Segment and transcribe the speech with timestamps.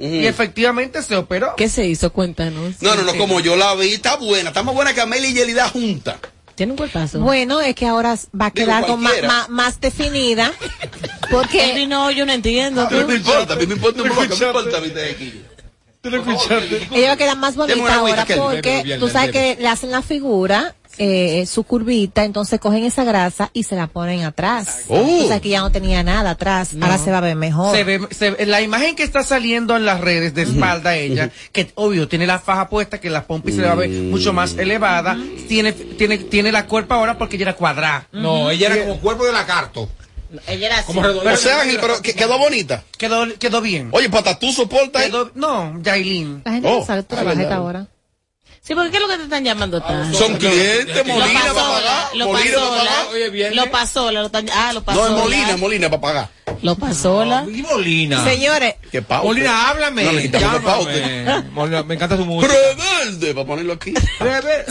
[0.00, 1.54] Y efectivamente se operó.
[1.56, 2.12] ¿Qué se hizo?
[2.12, 2.80] Cuéntanos.
[2.80, 4.48] No, no, no, como yo la vi, está buena.
[4.48, 6.16] Está más buena que Amelia y Yelida juntas.
[6.54, 7.20] Tiene un cuerpazo.
[7.20, 10.52] Bueno, es que ahora va a quedar con más, más, más definida.
[11.30, 12.82] Porque no, yo no entiendo.
[12.82, 15.10] A mí me importa, a mí me importa un poco, me importa a mí de
[15.10, 15.42] aquí.
[16.92, 20.74] ella va a quedar más bonita ahora porque tú sabes que le hacen la figura,
[21.02, 24.82] eh, su curvita, entonces cogen esa grasa y se la ponen atrás.
[24.88, 25.24] Oh.
[25.24, 26.72] O sea que ya no tenía nada atrás.
[26.80, 27.74] Ahora se va a ver mejor.
[27.74, 31.30] Se ve, se ve- la imagen que está saliendo en las redes de espalda ella,
[31.52, 35.18] que obvio tiene la faja puesta, que la pompa se la ve mucho más elevada,
[35.48, 38.06] tiene, tiene, tiene la cuerpa ahora porque ella era cuadrada.
[38.12, 39.88] No, ella era como cuerpo de lagarto.
[40.46, 40.86] Ella era así.
[40.86, 41.32] Como redonda.
[41.32, 42.84] O sea, Ángel, pero que- quedó bonita.
[42.98, 43.88] Quedó, quedó bien.
[43.92, 45.06] Oye, pata, ¿tú soportas?
[45.06, 46.42] Quedó- no, Yailin.
[46.44, 47.52] La gente Oh, no sabe tu ah, tarjeta verdad.
[47.56, 47.86] ahora.
[48.70, 50.16] Sí, porque ¿qué es lo que te están llamando tanto?
[50.16, 52.08] Son clientes, Molina para pagar.
[52.14, 53.06] lo Molina pasó, para pagar.
[53.12, 53.56] Oye, viernes.
[53.56, 55.00] Lo pasó, lo están- ah, lo pasó.
[55.00, 56.28] No, es Molina, Molina para pagar.
[56.62, 57.44] Lo pasó, la.
[57.52, 58.22] Y Molina.
[58.22, 59.26] Señores, Que paute.
[59.26, 60.04] Molina, háblame.
[60.04, 60.86] No necesitamos.
[61.50, 62.54] Molina, me encanta su música.
[62.54, 63.92] Rebelde, para ponerlo aquí.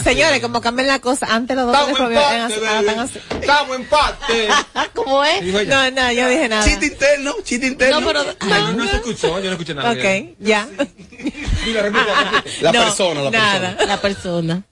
[0.02, 4.48] señores, como cambian la cosa, antes los dos Estamos en eran parte.
[4.94, 5.42] ¿Cómo es?
[5.66, 6.64] No, no, yo dije nada.
[6.64, 8.00] Chiste interno, chiste interno.
[8.00, 8.24] No, pero.
[8.40, 9.90] Ay, no se escuchó, yo no escuché nada.
[9.92, 10.66] Ok, ya.
[11.64, 12.62] Mira, repite, repite.
[12.62, 13.60] La No, persona, la nada.
[13.76, 13.86] persona.
[13.86, 14.62] La persona.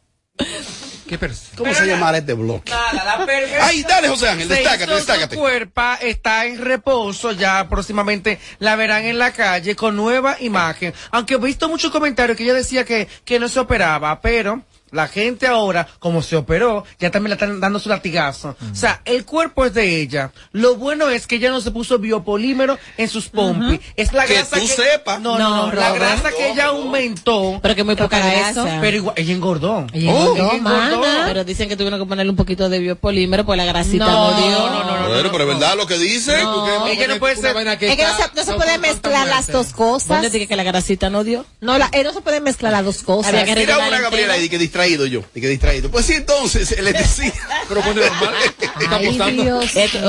[1.09, 1.49] ¿Qué persona?
[1.57, 2.71] ¿Cómo se llamará este bloque?
[2.71, 5.35] Nada, la perversa Ay, dale, José Ángel, destácate, destácate.
[5.37, 10.93] Su cuerpa está en reposo, ya próximamente la verán en la calle con nueva imagen.
[11.11, 15.09] Aunque he visto muchos comentarios que ella decía que, que no se operaba, pero la
[15.09, 18.57] gente ahora, como se operó, ya también le están dando su latigazo.
[18.73, 20.33] O sea, el cuerpo es de ella.
[20.53, 23.81] Lo bueno es que ella no se puso biopolímero en sus pompis.
[23.97, 24.69] Es la Que grasa tú que...
[24.73, 25.21] sepas.
[25.21, 27.59] No, no, no, No, la grasa que ella aumentó.
[27.63, 28.51] Pero que muy poca grasa.
[28.51, 28.67] eso.
[28.81, 29.87] Pero igual, ella engordó.
[29.93, 30.21] Ella Oh.
[30.37, 30.95] engordó, Ella mana.
[30.95, 31.25] engordó.
[31.27, 34.37] Pero dicen que tuvieron que ponerle un poquito de biopolímero, pues la grasita No, no,
[34.37, 34.51] dio.
[34.59, 36.43] no, no, no, pero es verdad lo que dice.
[36.43, 36.87] No.
[36.87, 40.09] Ella no puede ser- Es que no se, no se puede mezclar las dos cosas.
[40.09, 41.45] ¿Dónde dije que la grasita no dio?
[41.61, 43.33] No, la, eh, no se puede mezclar las dos cosas.
[43.33, 44.01] Había que una.
[44.01, 45.91] Gabriela ahí, que distraído yo, y que distraído.
[45.91, 47.33] Pues sí, entonces, les decía.
[47.69, 48.35] Pero ponte normal.
[48.81, 49.61] Está apostando.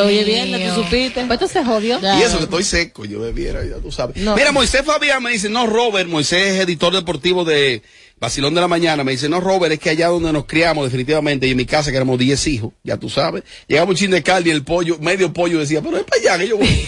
[0.03, 0.69] Oye, bien.
[0.69, 1.25] ¿tú supiste?
[1.25, 1.99] Pues esto se jodió.
[1.99, 4.17] Y eso que estoy seco, yo bebiera, ya tú sabes.
[4.17, 4.35] No.
[4.35, 7.81] Mira, Moisés Fabián me dice, no, Robert, Moisés es editor deportivo de
[8.19, 11.47] Basilón de la Mañana, me dice, no, Robert, es que allá donde nos criamos, definitivamente,
[11.47, 14.21] y en mi casa, que éramos 10 hijos, ya tú sabes, llegamos un chin de
[14.21, 16.67] carne y el pollo, medio pollo decía, pero es para allá que yo voy.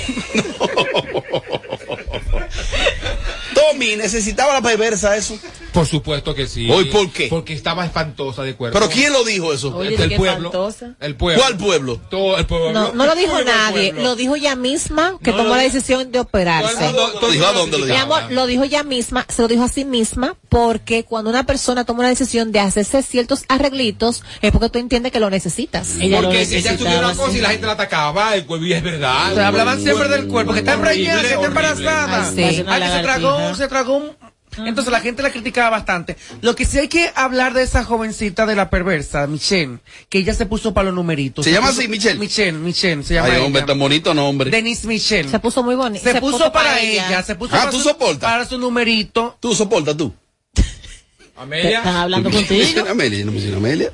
[3.53, 5.39] Tommy, necesitaba la perversa eso.
[5.73, 6.69] Por supuesto que sí.
[6.69, 7.27] Hoy, ¿por qué?
[7.29, 8.77] Porque estaba espantosa de cuerpo.
[8.77, 9.75] Pero ¿quién lo dijo eso?
[9.75, 10.49] Oye, el pueblo.
[10.49, 10.95] espantosa.
[10.99, 11.41] El pueblo.
[11.41, 12.01] ¿Cuál pueblo?
[12.09, 12.71] Todo el pueblo.
[12.73, 15.61] No, no lo dijo Todo nadie, lo dijo ella misma que No, tomó lo la
[15.63, 16.83] decisión de Todo operarse.
[16.83, 18.03] mundo- todo el dijo a dónde lo Mi dijo?
[18.03, 21.85] amor, lo dijo ella misma, se lo dijo a sí misma, porque cuando una persona
[21.85, 25.95] toma una decisión de hacerse ciertos arreglitos, es porque tú entiendes que lo necesitas.
[25.99, 27.37] Ella lo Porque ella estudió una cosa sí.
[27.37, 28.35] y la gente la atacaba.
[28.35, 29.31] El cuerpo, y es verdad.
[29.31, 32.27] O sea, hablaban siempre del cuerpo, que está empreñada, que está embarazada.
[32.27, 32.63] Ay, sí.
[32.67, 34.11] Ay, que se tragó, se tragó un...
[34.57, 36.17] Entonces la gente la criticaba bastante.
[36.41, 39.77] Lo que sí hay que hablar de esa jovencita de la perversa, Michelle,
[40.09, 41.45] que ella se puso para los numeritos.
[41.45, 42.19] ¿Se llama puso- así, Michelle?
[42.19, 43.45] Michelle, Michelle, se llama Ay, ella.
[43.45, 44.51] hombre, tan bonito nombre.
[44.51, 45.29] Denise Michelle.
[45.29, 46.03] Se puso muy bonito.
[46.03, 47.23] Se, puso, para ella.
[47.23, 48.29] se puso Ah, para ¿tú su, soportas?
[48.29, 49.37] para su numerito.
[49.39, 50.13] Tú soportas tú.
[50.53, 52.01] Están Amelia.
[52.01, 52.85] hablando Me contigo.
[52.89, 53.93] Amelia, no me Amelia.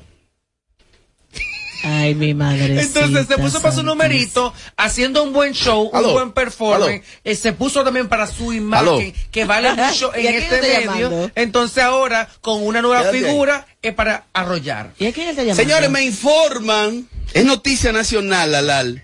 [1.83, 2.81] Ay, mi madre.
[2.81, 6.07] Entonces se puso para su numerito, haciendo un buen show, Aló.
[6.09, 7.03] un buen performance.
[7.23, 8.99] Eh, se puso también para su imagen, Aló.
[9.31, 10.79] que vale mucho ¿Y a en este medio.
[10.81, 11.31] llamando?
[11.35, 14.93] Entonces ahora, con una nueva figura, es para arrollar.
[14.97, 15.61] ¿Y a quién está llamando?
[15.63, 19.03] Señores, me informan, es noticia nacional, Alal,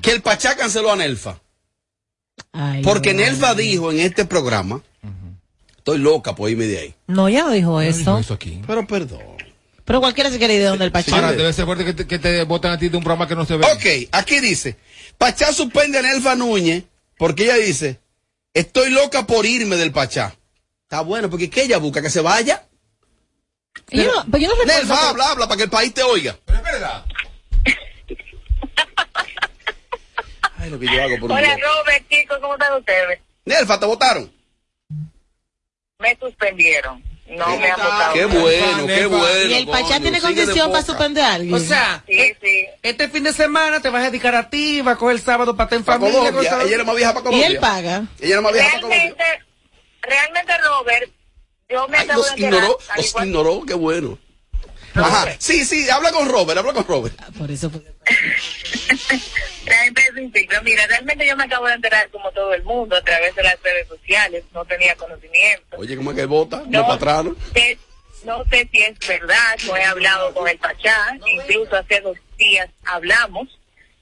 [0.00, 1.40] que el Pachá canceló a Nelfa.
[2.52, 3.20] Ay, Porque no.
[3.22, 4.80] Nelfa dijo en este programa,
[5.76, 6.94] estoy loca por irme de ahí.
[7.06, 7.98] No, ya dijo ¿Quién eso.
[7.98, 8.60] dijo eso aquí.
[8.66, 9.20] Pero perdón.
[9.84, 11.16] Pero cualquiera se quiere ir de donde el Pachá.
[11.16, 13.34] Ahora, debe ser fuerte que te, que te votan a ti de un programa que
[13.34, 13.66] no se ve.
[13.66, 14.76] Ok, aquí dice,
[15.18, 16.84] Pachá suspende a Nelfa Núñez
[17.18, 18.00] porque ella dice,
[18.54, 20.34] estoy loca por irme del Pachá.
[20.82, 22.00] Está bueno, porque ¿qué ella busca?
[22.00, 22.66] ¿Que se vaya?
[23.90, 24.78] Yo no, pero yo no recuerdo.
[24.78, 26.36] Nelfa, habla, habla, para que el país te oiga.
[26.44, 27.04] Pero es verdad.
[30.56, 31.56] Ay, lo que yo hago por un Hola.
[31.56, 33.20] Robert, chicos, ¿cómo están ustedes?
[33.44, 34.32] Nelfa, ¿te votaron?
[35.98, 37.02] Me suspendieron.
[37.26, 38.12] No me han votado.
[38.12, 39.46] Qué bueno, qué bueno.
[39.50, 41.54] ¿Y el Pachá tiene concesión para suspender a alguien?
[41.54, 42.66] O sea, Sí, sí.
[42.82, 45.56] este fin de semana te vas a dedicar a ti, vas a coger el sábado
[45.56, 46.18] para estar en familia.
[46.18, 46.58] Colombia.
[46.64, 47.46] Ella era más vieja para ¿Y Colombia.
[47.46, 48.02] él paga?
[48.20, 48.98] Ella era más vieja para Colombia.
[48.98, 49.24] Realmente,
[50.02, 51.10] realmente Robert,
[51.70, 52.64] yo me Ay, acabo los de enterar.
[52.98, 54.18] ignoró, ignoró, qué bueno.
[54.94, 57.14] Ajá, sí, sí, habla con Robert, habla con Robert.
[57.36, 57.80] Por eso fue.
[59.66, 60.60] La.
[60.62, 63.60] Mira, realmente yo me acabo de enterar como todo el mundo a través de las
[63.62, 64.44] redes sociales.
[64.52, 65.76] No tenía conocimiento.
[65.76, 66.62] Oye, ¿cómo es que vota?
[66.68, 66.86] No.
[66.86, 67.78] No, sé,
[68.24, 72.68] no sé si es verdad, no he hablado con el Pachá, incluso hace dos días
[72.84, 73.48] hablamos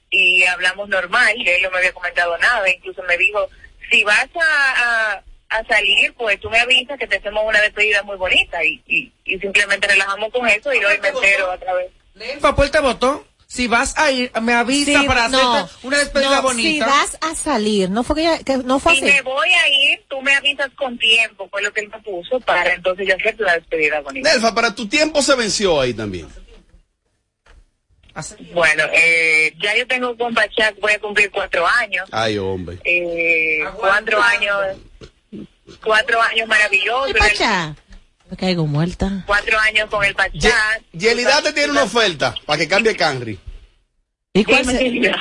[0.09, 3.49] y hablamos normal, y él no me había comentado nada, incluso me dijo,
[3.91, 5.23] si vas a, a,
[5.59, 9.11] a salir, pues tú me avisas que te hacemos una despedida muy bonita y, y,
[9.25, 11.91] y simplemente relajamos con eso y hoy me entero otra vez.
[12.15, 13.25] Nelfa, pues te votó.
[13.45, 16.85] Si vas a ir, me avisa Sí, para no, hacerte una despedida no, bonita.
[16.85, 19.13] Si vas a salir, no fue que, que no fue Si así.
[19.13, 22.39] me voy a ir, tú me avisas con tiempo, fue lo que él me puso
[22.39, 24.27] para entonces yo hacerte una despedida bonita.
[24.31, 26.27] Nelfa, para tu tiempo se venció ahí también.
[28.53, 32.07] Bueno, eh, ya yo tengo con Bachak, voy a cumplir cuatro años.
[32.11, 32.77] Ay, hombre.
[32.85, 34.55] Eh, cuatro años,
[35.83, 37.07] cuatro años maravillosos.
[37.13, 37.75] ¿Qué pacha?
[38.29, 39.23] Me caigo muerta.
[39.27, 40.83] Cuatro años con el Bachak.
[40.93, 43.39] Yelida te tiene una oferta para que cambie Canry.
[44.33, 45.15] ¿Y cuál Silvia.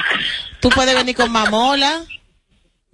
[0.60, 2.04] Tú puedes venir con Mamola,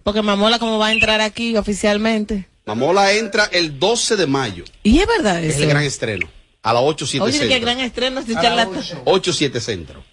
[0.03, 2.49] porque Mamola como va a entrar aquí oficialmente.
[2.67, 4.65] Mamola entra el 12 de mayo.
[4.83, 5.63] Y es verdad Es eso.
[5.65, 6.29] el gran estreno.
[6.63, 7.61] A las 8, 7 Oye, qué centro.
[7.61, 8.79] gran estreno este A la charlatán.
[8.79, 9.03] ocho.
[9.05, 10.05] 8, 7 centro.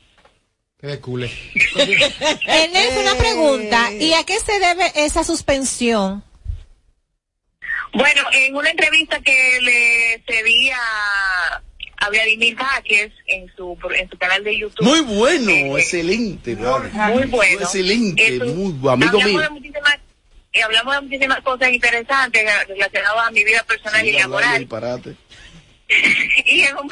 [0.80, 1.32] Qué de cule.
[3.02, 6.24] Una pregunta, ¿y a qué se debe esa suspensión?
[7.96, 11.62] Bueno, en una entrevista que le cedí a,
[11.98, 14.84] a Vladimir Vázquez en su, en su canal de YouTube.
[14.86, 16.56] Muy bueno, Eh, excelente.
[16.56, 16.90] vale.
[17.14, 17.62] Muy bueno.
[17.62, 19.40] Excelente, Eso- muy amigo hablamos mío.
[19.42, 19.98] De muchísimas,
[20.54, 24.50] eh, hablamos de muchísimas cosas interesantes eh, relacionadas a mi vida personal y Sigue hablando
[24.50, 25.18] laboral.
[26.46, 26.92] y en un-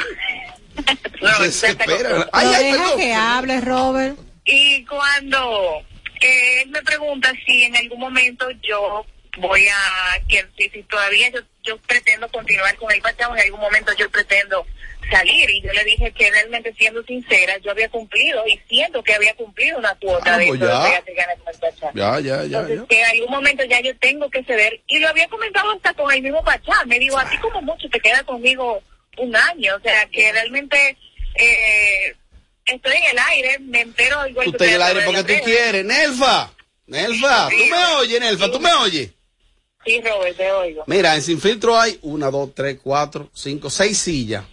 [1.22, 4.18] No, Se con- Ay, ay, deja que hable, Robert.
[4.46, 5.82] Y cuando
[6.22, 9.06] eh, él me pregunta si en algún momento yo
[9.38, 13.60] voy a, que si, si todavía yo, yo pretendo continuar con el Pachamo, en algún
[13.60, 14.66] momento yo pretendo
[15.10, 15.50] salir.
[15.50, 19.34] Y yo le dije que realmente siendo sincera, yo había cumplido y siento que había
[19.36, 20.78] cumplido una cuota Ah, de pues eso ya.
[20.78, 21.94] con el.
[21.94, 22.86] Ya, ya, ya, Entonces, ya.
[22.88, 24.82] que en algún momento ya yo tengo que ceder.
[24.88, 26.86] Y lo había comentado hasta con el mismo Pachá.
[26.86, 28.82] Me dijo, así como mucho te queda conmigo
[29.18, 29.76] un año.
[29.76, 30.98] O sea, que realmente
[31.36, 32.16] eh,
[32.66, 35.44] estoy en el aire, me entero igual Tú que estás en el aire porque tú
[35.44, 35.86] quieres.
[35.86, 36.52] Nelfa,
[36.88, 39.10] Nelfa, tú me oyes, Nelfa, tú me oyes.
[39.86, 40.84] Sí, Robert, te oigo.
[40.88, 44.44] Mira, en Sin Filtro hay una, dos, tres, cuatro, cinco, seis sillas.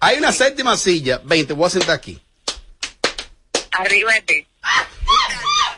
[0.00, 1.20] Hay una séptima silla.
[1.24, 2.20] Ven, te voy a sentar aquí.
[3.72, 4.46] Arriba de ti.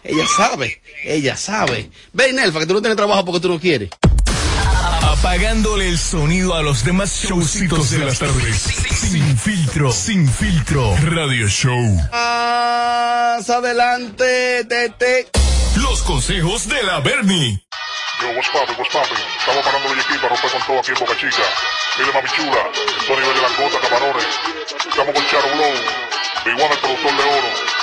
[0.05, 1.91] Ella sabe, ella sabe.
[2.13, 3.91] Ven, Nelfa, que tú no tienes trabajo porque tú no quieres.
[5.03, 8.57] Apagándole el sonido a los demás showcitos de las tardes.
[8.57, 10.97] Sin filtro, sin filtro.
[11.03, 11.95] Radio Show.
[12.13, 15.29] Más adelante, Tete.
[15.77, 17.68] Los consejos de la Bernie.
[18.21, 19.17] Yo, what's poppin', what's poppin'?
[19.39, 21.45] Estamos parando de para romper con todo aquí en Boca Chica.
[21.99, 22.67] Mire, mami chula,
[23.07, 24.27] de langota, camarones.
[24.91, 25.73] Estamos con Charo Blow,
[26.45, 27.78] Big One, el productor de oro.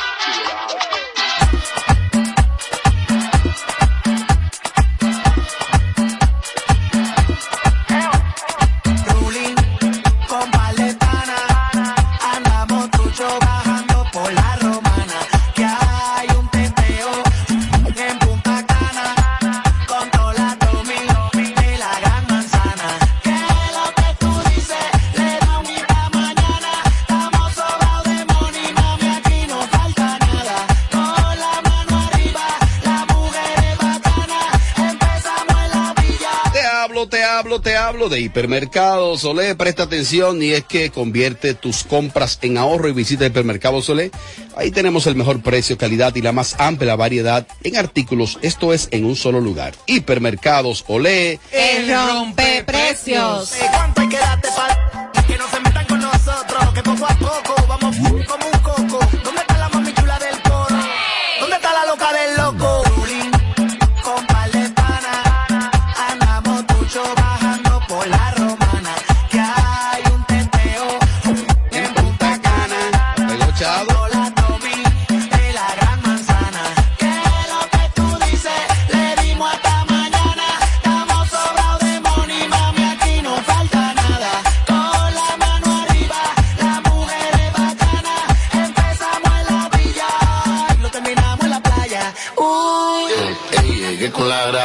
[38.16, 39.56] De Hipermercado Solé.
[39.56, 44.10] Presta atención y es que convierte tus compras en ahorro y visita Hipermercado Solé.
[44.56, 48.40] Ahí tenemos el mejor precio, calidad y la más amplia variedad en artículos.
[48.42, 49.74] Esto es en un solo lugar.
[49.86, 51.42] Hipermercados Olé.
[51.52, 53.54] El rompeprecios.
[53.70, 56.74] ¿Cuánto hay que darte pa' que no se metan con nosotros?
[56.74, 57.55] Que poco a poco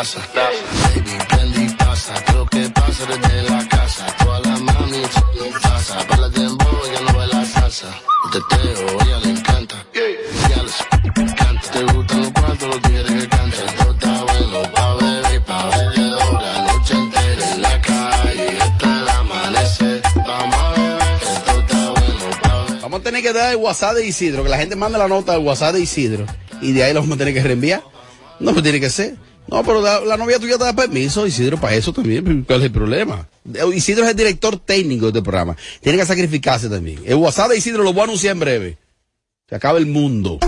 [0.01, 0.21] grasa.
[0.35, 2.15] Baby, prendí pasa.
[2.27, 4.07] Creo que pasa desde la casa.
[4.19, 6.07] Toda la mami se pasa.
[6.09, 7.89] Para el tiempo ya no ve la salsa.
[8.25, 9.77] El teteo, ella le encanta.
[9.93, 10.81] Ya les
[11.17, 11.71] encanta.
[11.73, 13.69] Te gustan los cuartos, los tigres que cantan.
[13.69, 16.11] Esto está bueno pa' beber pa' beber.
[16.43, 18.59] La noche entera en la calle.
[18.61, 20.03] Hasta el amanecer.
[20.15, 21.13] Vamos a beber.
[21.23, 22.81] Esto está bueno pa' beber.
[22.81, 25.33] Vamos a tener que dar el WhatsApp de Isidro, que la gente manda la nota
[25.33, 26.25] del WhatsApp de Isidro.
[26.63, 27.83] Y de ahí lo vamos a tener que reenviar.
[28.39, 29.30] No, pues tiene que ser.
[29.51, 32.45] No, pero la, novia tuya te da permiso, Isidro, para eso también.
[32.47, 33.29] ¿Cuál es el problema?
[33.75, 35.57] Isidro es el director técnico de este programa.
[35.81, 37.03] Tiene que sacrificarse también.
[37.05, 38.79] El WhatsApp de Isidro lo voy a anunciar en breve.
[39.49, 40.39] Se acaba el mundo.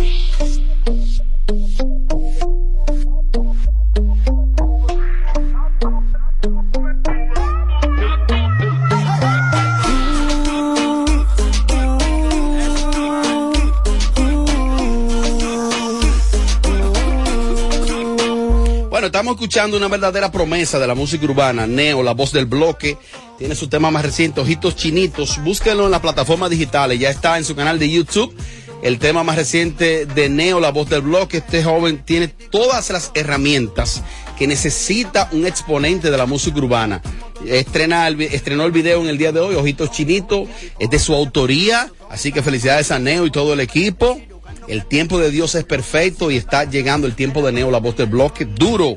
[19.31, 22.99] Escuchando una verdadera promesa de la música urbana, Neo, la voz del bloque.
[23.39, 25.43] Tiene su tema más reciente, Ojitos Chinitos.
[25.43, 26.99] Búsquenlo en las plataformas digitales.
[26.99, 28.35] Ya está en su canal de YouTube.
[28.83, 31.39] El tema más reciente de Neo, la voz del bloque.
[31.39, 34.03] Este joven tiene todas las herramientas
[34.37, 37.01] que necesita un exponente de la música urbana.
[37.47, 40.49] Estrena el estrenó el video en el día de hoy, Ojitos Chinitos.
[40.81, 41.93] Es de su autoría.
[42.11, 44.21] Así que felicidades a Neo y todo el equipo.
[44.69, 47.97] El tiempo de Dios es perfecto y está llegando el tiempo de Neo, la voz
[47.97, 48.45] del bloque.
[48.45, 48.97] Duro.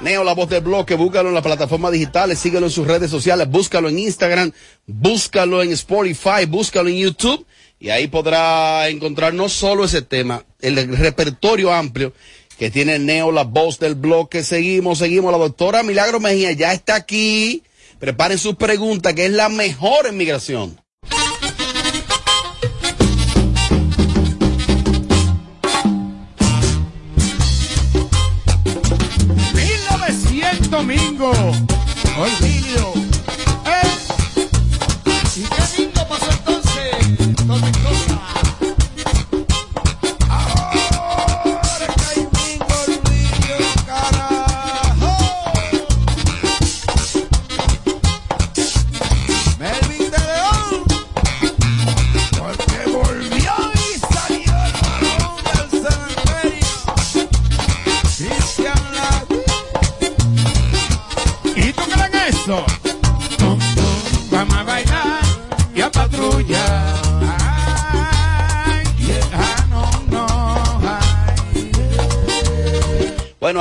[0.00, 3.48] Neo, la voz del bloque, búscalo en las plataformas digitales, síguelo en sus redes sociales,
[3.48, 4.52] búscalo en Instagram,
[4.86, 7.46] búscalo en Spotify, búscalo en YouTube
[7.80, 12.12] y ahí podrá encontrar no solo ese tema, el repertorio amplio
[12.58, 14.44] que tiene Neo, la voz del bloque.
[14.44, 15.32] Seguimos, seguimos.
[15.32, 17.62] La doctora Milagro Mejía ya está aquí.
[17.98, 20.83] Preparen sus preguntas, que es la mejor en migración.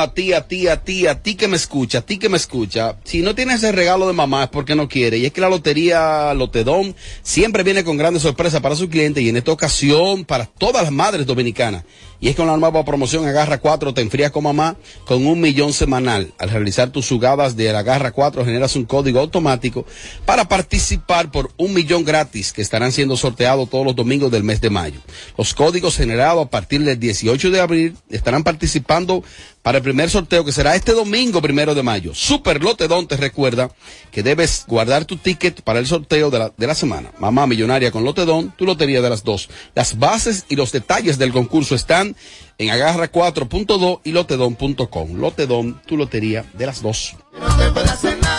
[0.03, 2.37] A ti, a ti, a ti, a ti que me escucha, a ti que me
[2.37, 2.97] escucha.
[3.03, 5.17] Si no tienes el regalo de mamá es porque no quiere.
[5.17, 9.29] Y es que la lotería Lotedón siempre viene con grandes sorpresas para su cliente y
[9.29, 11.83] en esta ocasión para todas las madres dominicanas.
[12.19, 15.73] Y es con la nueva promoción Agarra 4 te enfrías con mamá con un millón
[15.73, 16.33] semanal.
[16.37, 19.85] Al realizar tus jugadas de la Agarra 4 generas un código automático
[20.25, 24.61] para participar por un millón gratis que estarán siendo sorteados todos los domingos del mes
[24.61, 24.99] de mayo.
[25.37, 29.23] Los códigos generados a partir del 18 de abril estarán participando
[29.63, 32.13] para el primer sorteo que será este domingo primero de mayo.
[32.13, 33.71] Super Lotedón te recuerda
[34.11, 37.11] que debes guardar tu ticket para el sorteo de la, de la semana.
[37.17, 39.49] Mamá Millonaria con Lotedón, tu lotería de las dos.
[39.73, 42.12] Las bases y los detalles del concurso están
[42.57, 45.13] en agarra4.do y lotedón.com.
[45.15, 47.15] Lotedón, tu lotería de las dos.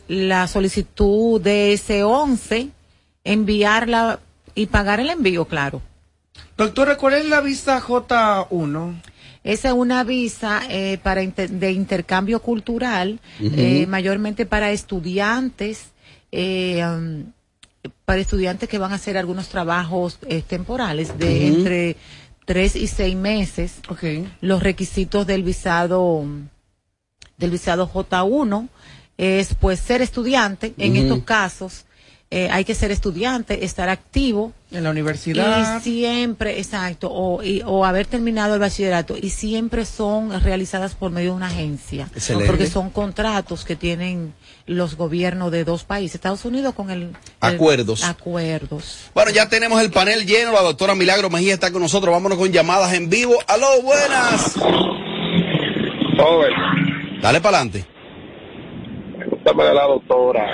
[0.09, 2.67] la solicitud de ese 11,
[3.23, 4.19] enviarla
[4.55, 5.81] y pagar el envío, claro.
[6.57, 9.01] Doctora, ¿cuál es la visa J1?
[9.45, 15.85] Esa es una visa eh, para inter- de intercambio cultural, eh, mayormente para estudiantes,
[16.33, 17.31] eh, um,
[18.05, 21.95] para estudiantes que van a hacer algunos trabajos eh, temporales de entre
[22.45, 23.79] tres y seis meses.
[24.41, 26.25] Los requisitos del visado
[27.37, 28.67] del visado J1
[29.17, 30.73] es pues ser estudiante.
[30.77, 31.85] En estos casos
[32.31, 34.53] eh, hay que ser estudiante, estar activo.
[34.71, 35.79] En la universidad.
[35.79, 39.15] Y siempre, exacto, o, y- o haber terminado el bachillerato.
[39.19, 42.07] Y siempre son realizadas por medio de una agencia.
[42.13, 42.45] Excelente.
[42.47, 44.33] Porque son contratos que tienen
[44.67, 46.15] los gobiernos de dos países.
[46.15, 47.01] Estados Unidos con el...
[47.01, 48.03] el- Acuerdos.
[48.03, 49.09] acuerdos.
[49.15, 50.51] Bueno, ya tenemos el panel lleno.
[50.51, 52.11] La doctora Milagro Mejía está con nosotros.
[52.13, 53.39] Vámonos con llamadas en vivo.
[53.47, 54.55] ¡Aló, buenas!
[57.21, 57.85] Dale para adelante.
[59.17, 60.47] Pregúntame de la doctora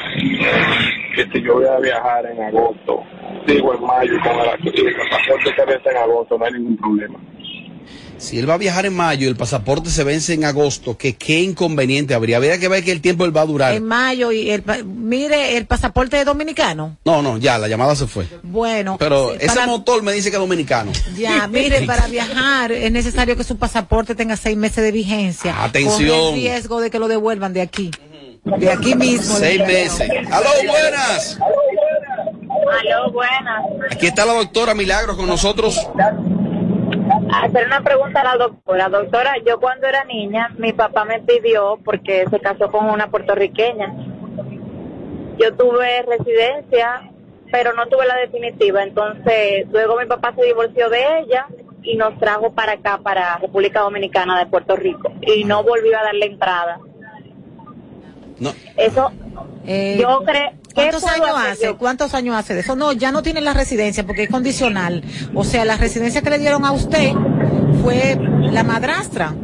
[1.16, 3.04] que si yo voy a viajar en agosto,
[3.48, 6.78] digo en mayo, con el, y el pasaporte se vence en agosto, no hay ningún
[6.78, 7.20] problema.
[8.18, 11.16] Si él va a viajar en mayo y el pasaporte se vence en agosto, que
[11.18, 12.38] qué inconveniente habría.
[12.38, 13.74] Habría que ver que el tiempo él va a durar.
[13.74, 16.98] En mayo, y el, mire, el pasaporte dominicano.
[17.04, 18.26] No, no, ya, la llamada se fue.
[18.42, 20.94] Bueno, Pero sí, ese para- motor me dice que es dominicano.
[21.18, 25.62] Ya, mire, para viajar es necesario que su pasaporte tenga seis meses de vigencia.
[25.64, 26.08] Atención.
[26.18, 27.92] Corre el riesgo de que lo devuelvan de aquí.
[28.46, 29.36] De aquí mismo.
[29.36, 30.10] Seis meses.
[30.32, 31.36] ¡Aló, buenas!
[31.36, 31.56] Aló,
[33.12, 33.66] buenas.
[33.92, 35.90] Aquí está la doctora Milagros con nosotros.
[37.34, 38.90] Hacer una pregunta a la doctora.
[38.90, 43.94] Doctora, yo cuando era niña, mi papá me pidió, porque se casó con una puertorriqueña,
[45.38, 47.12] yo tuve residencia,
[47.52, 48.84] pero no tuve la definitiva.
[48.84, 51.48] Entonces, luego mi papá se divorció de ella
[51.84, 55.12] y nos trajo para acá, para República Dominicana de Puerto Rico.
[55.22, 56.80] Y no volvió a darle entrada.
[58.40, 58.52] No.
[58.78, 59.12] Eso,
[59.68, 60.52] Eh, yo creo...
[60.76, 61.64] ¿qué ¿Cuántos años hace?
[61.66, 61.78] yo?
[61.78, 62.76] ¿Cuántos años hace de eso?
[62.76, 65.04] No, ya no tiene la residencia porque es condicional.
[65.34, 67.12] O sea, la residencia que le dieron a usted
[67.82, 68.18] fue
[68.52, 69.36] la madrastra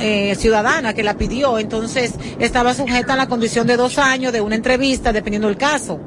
[0.00, 1.58] eh, ciudadana que la pidió.
[1.58, 6.00] Entonces, estaba sujeta a la condición de dos años de una entrevista, dependiendo del caso.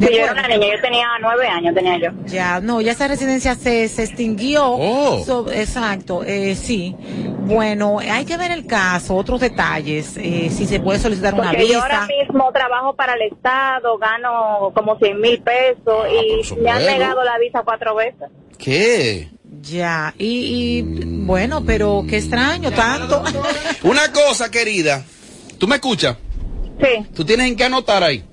[0.00, 2.10] Sí, yo era una niña, yo tenía nueve años, tenía yo.
[2.26, 4.64] Ya, no, ya esa residencia se, se extinguió.
[4.70, 5.24] Oh.
[5.24, 6.94] So- exacto, eh, sí.
[7.46, 11.66] Bueno, hay que ver el caso, otros detalles, eh, si se puede solicitar una Porque
[11.68, 12.20] yo ahora visa.
[12.26, 17.38] mismo trabajo para el Estado, gano como 100 mil pesos y me han negado la
[17.38, 18.28] visa cuatro veces.
[18.58, 19.28] ¿Qué?
[19.62, 20.26] Ya, y,
[20.78, 20.82] y
[21.24, 23.24] bueno, pero qué extraño, tanto.
[23.82, 25.02] Una cosa, querida.
[25.58, 26.16] ¿Tú me escuchas?
[26.80, 28.24] Sí, ¿Tú tienes en qué anotar ahí?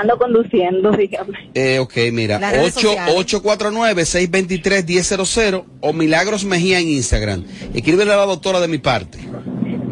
[0.00, 1.50] Ando conduciendo, dígame.
[1.54, 3.14] Eh, ok, mira, Las redes 8 sociales.
[3.42, 7.44] 849-623-1000 o Milagros Mejía en Instagram.
[7.74, 9.18] Escríbele a la doctora de mi parte.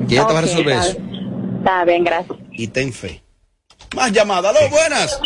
[0.08, 0.98] Que ella te va a resolver está eso.
[1.00, 1.56] bien.
[1.58, 2.38] Está bien, gracias.
[2.52, 3.22] Y ten fe.
[3.96, 4.54] Más llamadas.
[4.56, 5.20] ¡Aló, buenas!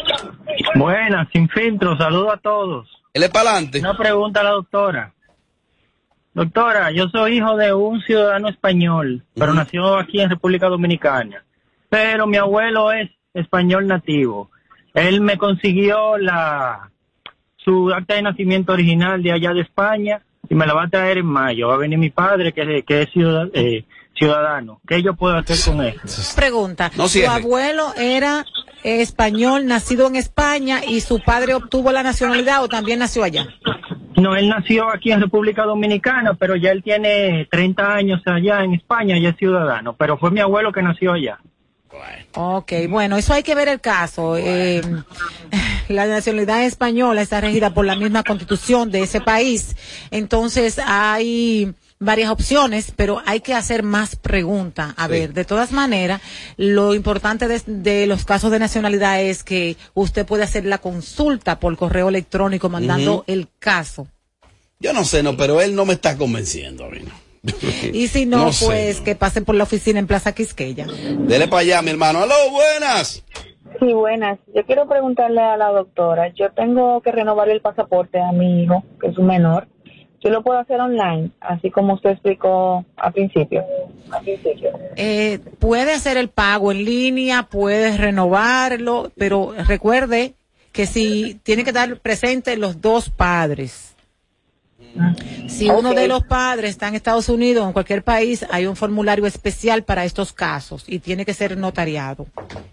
[0.75, 2.88] Buenas, sin filtro, saludo a todos.
[3.12, 3.81] Él es para adelante.
[3.81, 5.14] Una pregunta a la doctora.
[6.35, 11.45] Doctora, yo soy hijo de un ciudadano español, pero nació aquí en República Dominicana.
[11.88, 14.51] Pero mi abuelo es español nativo.
[15.01, 16.91] Él me consiguió la
[17.57, 21.19] su acta de nacimiento original de allá de España y me la va a traer
[21.19, 21.69] en mayo.
[21.69, 23.85] Va a venir mi padre, que es, que es ciudad- eh,
[24.17, 24.81] ciudadano.
[24.89, 26.35] ¿Qué yo puedo hacer con eso?
[26.35, 28.45] Pregunta, No ¿su abuelo era
[28.83, 33.47] español, nacido en España y su padre obtuvo la nacionalidad o también nació allá?
[34.17, 38.75] No, él nació aquí en República Dominicana, pero ya él tiene 30 años allá en
[38.75, 41.39] España, ya es ciudadano, pero fue mi abuelo que nació allá.
[42.35, 44.37] Ok, bueno, eso hay que ver el caso.
[44.37, 44.83] Eh,
[45.88, 49.77] la nacionalidad española está regida por la misma constitución de ese país.
[50.11, 54.94] Entonces hay varias opciones, pero hay que hacer más preguntas.
[54.96, 56.20] A ver, de todas maneras,
[56.57, 61.59] lo importante de, de los casos de nacionalidad es que usted puede hacer la consulta
[61.59, 64.07] por correo electrónico mandando el caso.
[64.81, 67.01] Yo no sé, no, pero él no me está convenciendo a mí.
[67.01, 67.28] no.
[67.92, 70.87] Y si no, No sé, pues que pasen por la oficina en Plaza Quisqueya.
[70.87, 72.20] Dele para allá, mi hermano.
[72.20, 73.24] ¡Aló, buenas!
[73.81, 74.38] Sí, buenas.
[74.55, 78.83] Yo quiero preguntarle a la doctora, yo tengo que renovar el pasaporte a mi hijo,
[79.01, 79.68] que es un menor.
[80.20, 83.64] Yo lo puedo hacer online, así como usted explicó al principio.
[84.11, 84.72] Al principio.
[84.96, 90.35] Eh, puede hacer el pago en línea, puede renovarlo, pero recuerde
[90.72, 93.94] que si tiene que estar presente los dos padres.
[95.49, 98.77] Si uno de los padres está en Estados Unidos o en cualquier país, hay un
[98.77, 102.27] formulario especial para estos casos y tiene que ser notariado.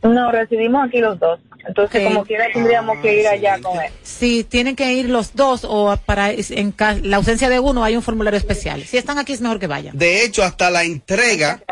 [0.03, 1.39] No, residimos aquí los dos.
[1.67, 3.91] Entonces, como quiera, tendríamos que ir allá con él.
[4.03, 8.03] Si tienen que ir los dos o para en la ausencia de uno hay un
[8.03, 8.83] formulario especial.
[8.83, 9.97] Si están aquí es mejor que vayan.
[9.97, 11.63] De hecho, hasta la entrega,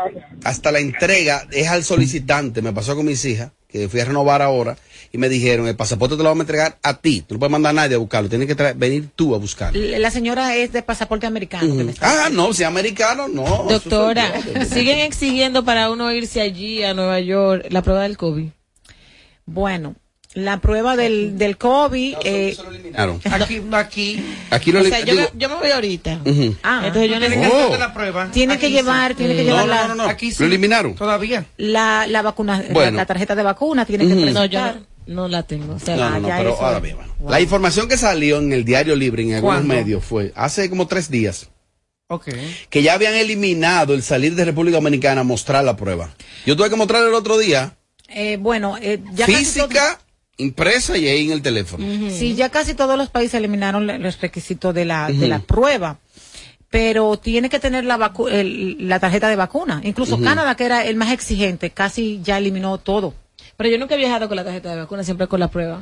[0.42, 2.60] hasta la entrega es al solicitante.
[2.60, 4.76] Me pasó con mis hijas, que fui a renovar ahora,
[5.14, 7.20] y me dijeron, el pasaporte te lo vamos a entregar a ti.
[7.26, 9.80] Tú no puedes mandar a nadie a buscarlo, tienes que venir tú a buscarlo.
[9.98, 11.72] La señora es de pasaporte americano.
[11.88, 13.66] está Ah, no, si es americano, no.
[13.68, 14.64] Doctora, yo.
[14.74, 18.48] siguen exigiendo para uno irse allí a Nueva York la prueba del COVID.
[19.46, 19.94] Bueno,
[20.34, 22.16] La prueba del, del COVID.
[22.24, 23.20] eh, eliminaron.
[23.30, 24.20] Aquí, no, aquí.
[24.50, 26.18] Aquí lo O sea, yo, digo- me, yo me voy ahorita.
[26.64, 27.54] Ah, Entonces yo necesito.
[27.54, 28.30] hacerte la prueba.
[28.32, 29.18] tiene que Aquí llevar, sí.
[29.18, 30.04] tiene que No, llevar no, la, no, no.
[30.08, 30.42] Aquí sí.
[30.42, 30.96] Lo eliminaron.
[30.96, 31.44] Todavía.
[31.56, 32.96] la, la vacuna, la- Bueno.
[32.96, 34.24] la, tarjeta de vacuna, tiene que Ujú.
[34.32, 34.93] No, yo presentar.
[35.06, 35.74] No, la tengo.
[35.74, 36.82] O sea, No, no, pero eso- ahora.
[37.28, 39.74] La información que salió en el Diario Libre en algunos ¿Cuándo?
[39.74, 41.48] medios fue hace como tres días
[42.08, 42.28] Ok.
[42.70, 46.14] que ya habían eliminado el salir de República Dominicana a mostrar la prueba.
[46.46, 47.76] Yo tuve que mostrar el otro día
[48.08, 49.98] Eh, bueno, eh, ya casi física,
[50.36, 51.86] impresa y ahí en el teléfono.
[52.10, 55.98] Sí, ya casi todos los países eliminaron los requisitos de la, de la prueba.
[56.70, 59.80] Pero tiene que tener la, vacu- el- la tarjeta de vacuna.
[59.84, 63.14] Incluso Canadá, que era el más exigente, casi ya eliminó todo.
[63.56, 65.80] Pero yo nunca he viajado con la tarjeta de vacuna, siempre con la prueba.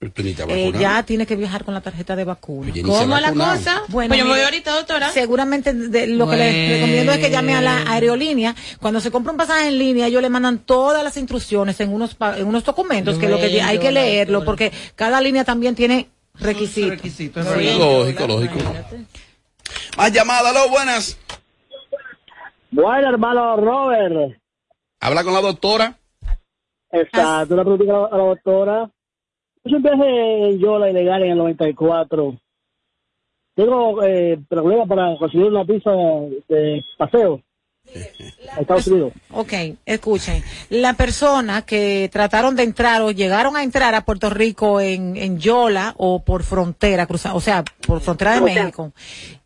[0.00, 2.70] Eh, ya tiene que viajar con la tarjeta de vacuna.
[2.70, 3.82] Oye, ¿Cómo la cosa?
[3.88, 5.10] Bueno, pues yo me voy ahorita, doctora.
[5.10, 8.54] Seguramente de- lo que le recomiendo es que llame a la aerolínea.
[8.80, 12.14] Cuando se compra un pasaje en línea, ellos le mandan todas las instrucciones en unos
[12.14, 14.44] pa- en unos documentos que lo que hay que leerlo doctora.
[14.70, 17.00] porque cada línea también tiene requisitos.
[17.46, 17.78] Sí.
[17.78, 18.58] Lógico, lógico.
[19.96, 21.16] Más llamadas, aló, buenas.
[22.70, 24.36] Bueno, hermano Robert.
[25.00, 25.96] Habla con la doctora.
[26.94, 28.90] Exacto, una pregunta a la, a la doctora.
[29.64, 32.38] Yo viaje en Yola ilegal en el 94.
[33.54, 35.92] Tengo eh, problemas para conseguir una visa
[36.48, 37.40] de paseo
[38.60, 39.12] Estados Unidos.
[39.30, 39.52] Ok,
[39.84, 40.42] escuchen.
[40.70, 45.38] La persona que trataron de entrar o llegaron a entrar a Puerto Rico en, en
[45.38, 48.92] Yola o por frontera, cruza, o sea, por frontera de México,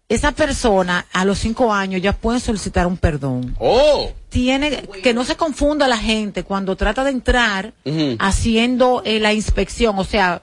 [0.09, 3.55] esa persona a los cinco años ya puede solicitar un perdón.
[3.61, 4.11] Oh.
[4.31, 7.73] Tiene que no se confunda la gente cuando trata de entrar
[8.19, 10.43] haciendo eh, la inspección, o sea,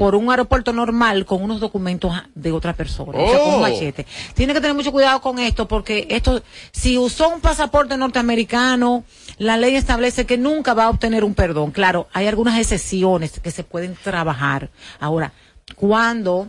[0.00, 3.60] por un aeropuerto normal con unos documentos de otra persona, o sea, con un Oh.
[3.60, 4.04] machete.
[4.34, 6.42] Tiene que tener mucho cuidado con esto porque esto,
[6.72, 9.04] si usó un pasaporte norteamericano,
[9.38, 11.70] la ley establece que nunca va a obtener un perdón.
[11.70, 14.70] Claro, hay algunas excepciones que se pueden trabajar.
[14.98, 15.32] Ahora,
[15.76, 16.48] cuando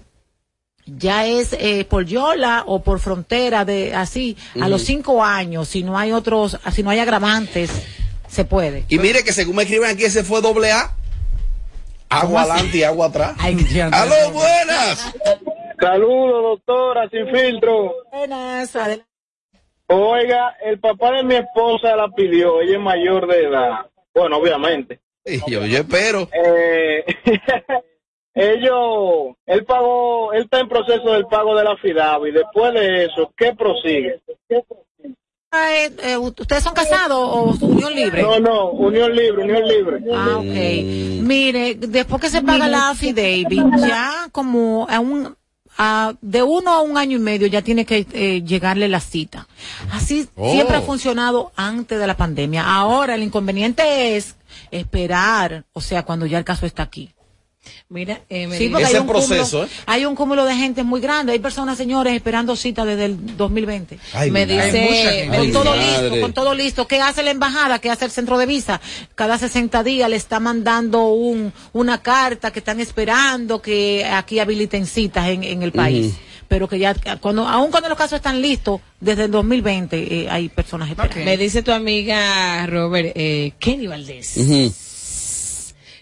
[0.86, 5.84] ya es eh, por Yola o por frontera de así a los cinco años si
[5.84, 7.72] no hay otros si no hay agravantes
[8.28, 10.92] se puede Y mire que según me escriben aquí, ese fue doble A.
[12.10, 13.36] Agua adelante y agua atrás.
[13.40, 15.14] Aló, buenas.
[15.80, 17.94] Saludos, doctora, sin filtro.
[18.12, 19.06] Buenas, adel-
[19.88, 23.86] Oiga, el papá de mi esposa la pidió, ella es mayor de edad.
[24.14, 25.00] Bueno, obviamente.
[25.26, 26.30] Y yo, yo espero.
[26.34, 27.06] Eh,
[28.34, 33.06] ellos, él pagó, él está en proceso del pago de la FIDAB y después de
[33.06, 34.22] eso, ¿qué prosigue?
[35.54, 38.22] Eh, eh, ¿Ustedes son casados o unión libre?
[38.22, 39.98] No, no, unión libre, unión libre.
[40.14, 41.24] Ah, ok.
[41.24, 45.36] Mire, después que se paga la affidavit, ya como a un,
[45.78, 49.46] a- de uno a un año y medio ya tiene que eh, llegarle la cita.
[49.92, 50.52] Así Oh.
[50.54, 52.64] siempre ha funcionado antes de la pandemia.
[52.74, 54.38] Ahora el inconveniente es
[54.72, 57.12] esperar, o sea, cuando ya el caso está aquí.
[57.90, 59.84] Mira, eh, me Sí, dice- porque Ese hay un, proceso, cúmulo, ¿eh?
[59.86, 61.34] hay un cúmulo de gente muy grande.
[61.34, 64.00] Hay personas, señores, esperando cita desde el 2020.
[64.14, 66.02] Ay, me dice- con Ay, todo madre.
[66.10, 66.88] listo, con todo listo.
[66.88, 67.80] ¿Qué hace la embajada?
[67.80, 68.82] ¿Qué hace el centro de visa?
[69.16, 74.86] Cada 60 días le está mandando un, una carta que están esperando que aquí habiliten
[74.88, 76.16] citas en, en el país.
[76.48, 80.50] Pero que ya, cuando, aun cuando los casos están listos, desde el 2020 eh, hay
[80.50, 81.24] personas esperando.
[81.24, 84.74] Me dice tu amiga Robert, eh, Kenny Valdés, Ujú.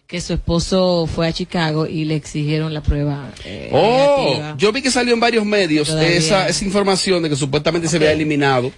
[0.10, 3.30] Que su esposo fue a Chicago y le exigieron la prueba.
[3.46, 4.56] eh, Oh, negativa.
[4.58, 6.10] yo vi que salió en varios medios Todavía.
[6.18, 8.72] esa, esa información de que supuestamente se había eliminado.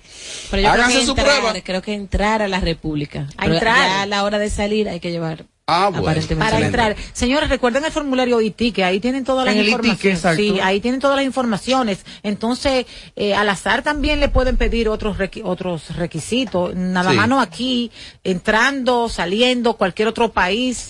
[0.51, 1.53] Pero yo creo Háganse que su entrar, prueba.
[1.63, 3.29] Creo que entrar a la República.
[3.37, 3.77] A entrar.
[3.77, 5.45] ya a la hora de salir hay que llevar.
[5.71, 6.01] Ah, bueno.
[6.07, 6.51] aparentemente.
[6.51, 6.95] Para entrar.
[7.13, 10.35] Señores, recuerden el formulario ITI, que ahí tienen todas las En informaciones.
[10.35, 12.05] Sí, ahí tienen todas las informaciones.
[12.23, 16.75] Entonces, eh, al azar también le pueden pedir otros requi- otros requisitos.
[16.75, 17.17] Nada Sí.
[17.17, 17.91] más no aquí,
[18.23, 20.87] entrando, saliendo, cualquier otro país.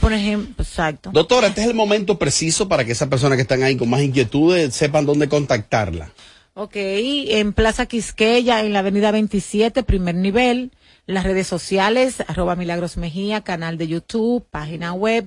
[0.00, 1.10] Por ejemplo, exacto.
[1.12, 4.02] Doctora, este es el momento preciso para que esas personas que están ahí con más
[4.02, 6.10] inquietudes sepan dónde contactarla.
[6.54, 10.70] Ok, en Plaza Quisqueya, en la avenida 27, primer nivel.
[11.06, 15.26] Las redes sociales, arroba Milagros Mejía, canal de YouTube, página web,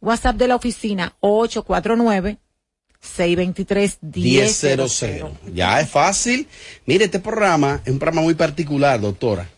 [0.00, 2.38] WhatsApp de la oficina 849-623-1000.
[4.12, 5.54] 1000.
[5.54, 6.46] Ya es fácil.
[6.86, 9.50] Mire, este programa es un programa muy particular, doctora.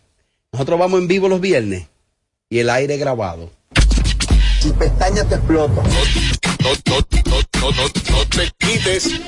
[0.52, 1.86] Nosotros vamos en vivo los viernes
[2.48, 3.50] y el aire grabado.
[4.62, 5.82] Tu pestaña te explota.
[5.82, 5.82] No,
[6.62, 9.20] no, no, no, no, no te quites.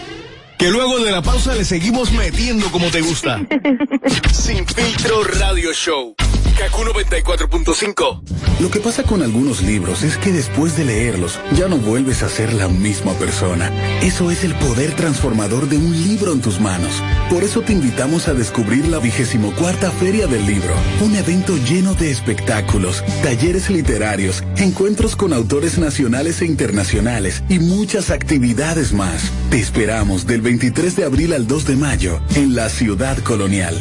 [0.61, 3.41] Que luego de la pausa le seguimos metiendo como te gusta.
[4.31, 6.15] Sin filtro radio show.
[6.61, 8.21] Kaku 94.5.
[8.61, 12.29] Lo que pasa con algunos libros es que después de leerlos ya no vuelves a
[12.29, 13.73] ser la misma persona.
[14.03, 17.03] Eso es el poder transformador de un libro en tus manos.
[17.31, 21.95] Por eso te invitamos a descubrir la vigésimo cuarta Feria del Libro, un evento lleno
[21.95, 29.33] de espectáculos, talleres literarios, encuentros con autores nacionales e internacionales y muchas actividades más.
[29.49, 33.81] Te esperamos del 23 de abril al 2 de mayo en la ciudad colonial.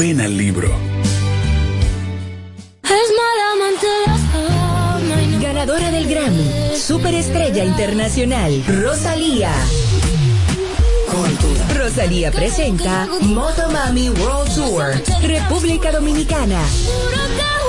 [0.00, 0.76] Ven al libro.
[5.40, 9.50] Ganadora del Grammy, Superestrella Internacional, Rosalía.
[11.74, 16.60] Rosalía presenta Motomami World Tour, República Dominicana.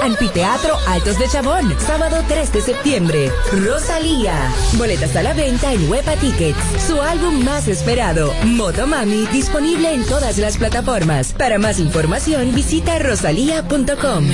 [0.04, 3.32] Anfiteatro Altos de Chabón, sábado 3 de septiembre.
[3.52, 4.52] Rosalía.
[4.74, 6.60] Boletas a la venta en Huepa Tickets.
[6.86, 11.34] Su álbum más esperado, Motomami, disponible en todas las plataformas.
[11.34, 14.26] Para más información, visita rosalía.com.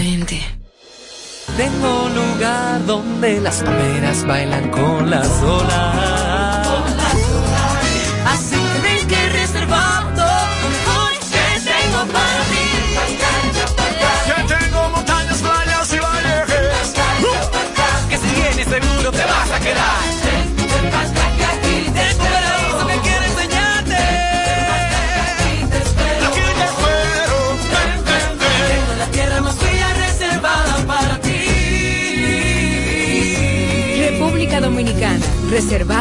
[1.57, 6.22] Tengo lugar donde las palmeras bailan con las olas.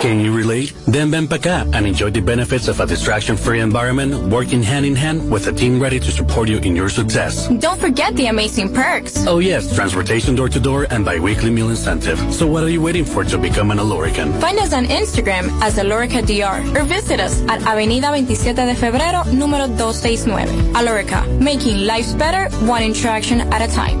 [0.00, 0.72] Can you relate?
[0.86, 4.96] Then ven pa' acá and enjoy the benefits of a distraction-free environment working hand in
[4.96, 7.48] hand with a team ready to support you in your success.
[7.60, 9.26] Don't forget the amazing perks.
[9.26, 12.18] Oh yes, transportation door to door and bi-weekly meal incentive.
[12.32, 14.32] So what are you waiting for to become an Alorican?
[14.40, 19.22] Find us on Instagram as Alorica DR or visit us at Avenida 27 de Febrero,
[19.36, 20.48] número 269.
[20.72, 24.00] Alorica, making lives better one interaction at a time.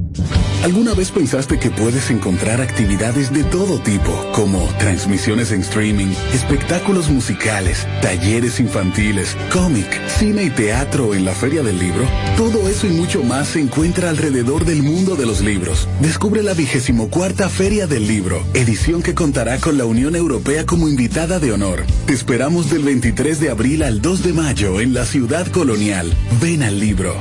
[0.63, 7.09] ¿Alguna vez pensaste que puedes encontrar actividades de todo tipo, como transmisiones en streaming, espectáculos
[7.09, 9.87] musicales, talleres infantiles, cómic,
[10.19, 12.03] cine y teatro en la Feria del Libro?
[12.37, 15.87] Todo eso y mucho más se encuentra alrededor del mundo de los libros.
[15.99, 20.87] Descubre la vigésimo cuarta Feria del Libro, edición que contará con la Unión Europea como
[20.87, 21.85] invitada de honor.
[22.05, 26.13] Te esperamos del 23 de abril al 2 de mayo en la ciudad colonial.
[26.39, 27.15] Ven al libro.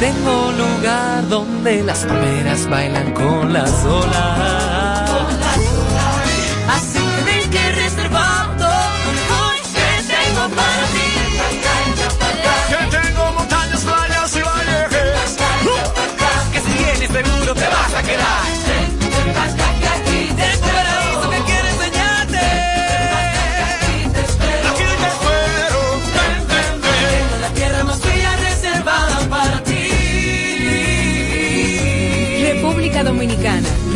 [0.00, 4.65] Tengo lugar donde las palmeras bailan con las olas.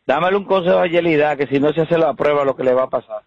[0.06, 2.73] dámele un consejo a Yelida que si no se hace la prueba lo que le
[2.73, 3.23] va a pasar.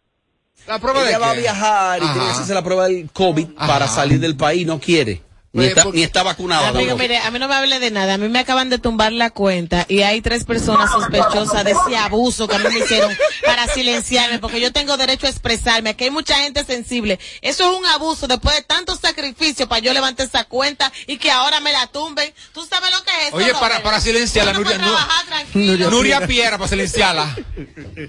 [0.66, 2.12] La prueba Ella de va a viajar y Ajá.
[2.12, 4.66] tiene que hacerse la prueba del COVID para salir del país.
[4.66, 5.22] No quiere.
[5.52, 6.68] Ni Pues, está, por- ni está vacunada.
[6.68, 8.14] Amigo, mire, a mí no me hable de nada.
[8.14, 11.96] A mí me acaban de tumbar la cuenta y hay tres personas sospechosas de ese
[11.96, 13.12] abuso que a mí me hicieron
[13.44, 15.90] para silenciarme, porque yo tengo derecho a expresarme.
[15.90, 17.18] Aquí hay mucha gente sensible.
[17.42, 21.32] Eso es un abuso después de tanto sacrificio para yo levantar esa cuenta y que
[21.32, 22.32] ahora me la tumben.
[22.54, 23.36] ¿Tú sabes lo que es eso?
[23.36, 23.82] Oye, para, Robert?
[23.82, 25.90] para silenciarla, Nuria, puede Nu- trabajar tranquilo.
[25.90, 27.36] Nuria, Piera, para silenciarla.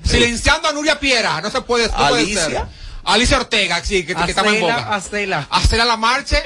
[0.03, 2.45] Silenciando a Nuria Piera, no se puede, no puede Alicia.
[2.45, 2.61] ser.
[3.03, 4.93] Alicia Ortega, sí, que, que estaba en boca.
[4.93, 5.47] Acela.
[5.49, 6.37] Hacela la marcha.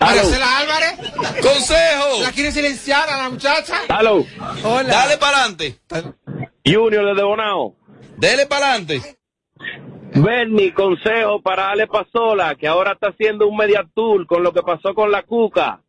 [0.00, 0.98] Marcela Álvarez.
[1.42, 2.22] Consejo.
[2.22, 3.82] ¿La quiere silenciar a la muchacha?
[3.88, 4.24] Aló.
[4.64, 4.88] Hola.
[4.88, 5.78] Dale para adelante.
[6.64, 7.76] Junior desde Bonao.
[8.16, 9.16] Dele para adelante.
[10.12, 14.62] Bernie, consejo para Ale Pasola, que ahora está haciendo un media tour con lo que
[14.62, 15.80] pasó con la Cuca.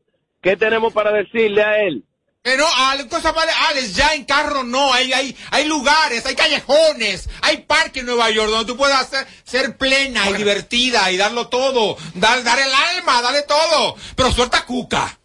[0.41, 2.05] ¿Qué tenemos para decirle a él?
[2.43, 6.33] Que no, Ale, cosa vale, Alex, ya en carro no, hay, hay, hay lugares, hay
[6.33, 11.17] callejones, hay parques en Nueva York donde tú puedes hacer, ser plena y divertida y
[11.17, 15.19] darlo todo, dar, dar el alma, darle todo, pero suelta cuca,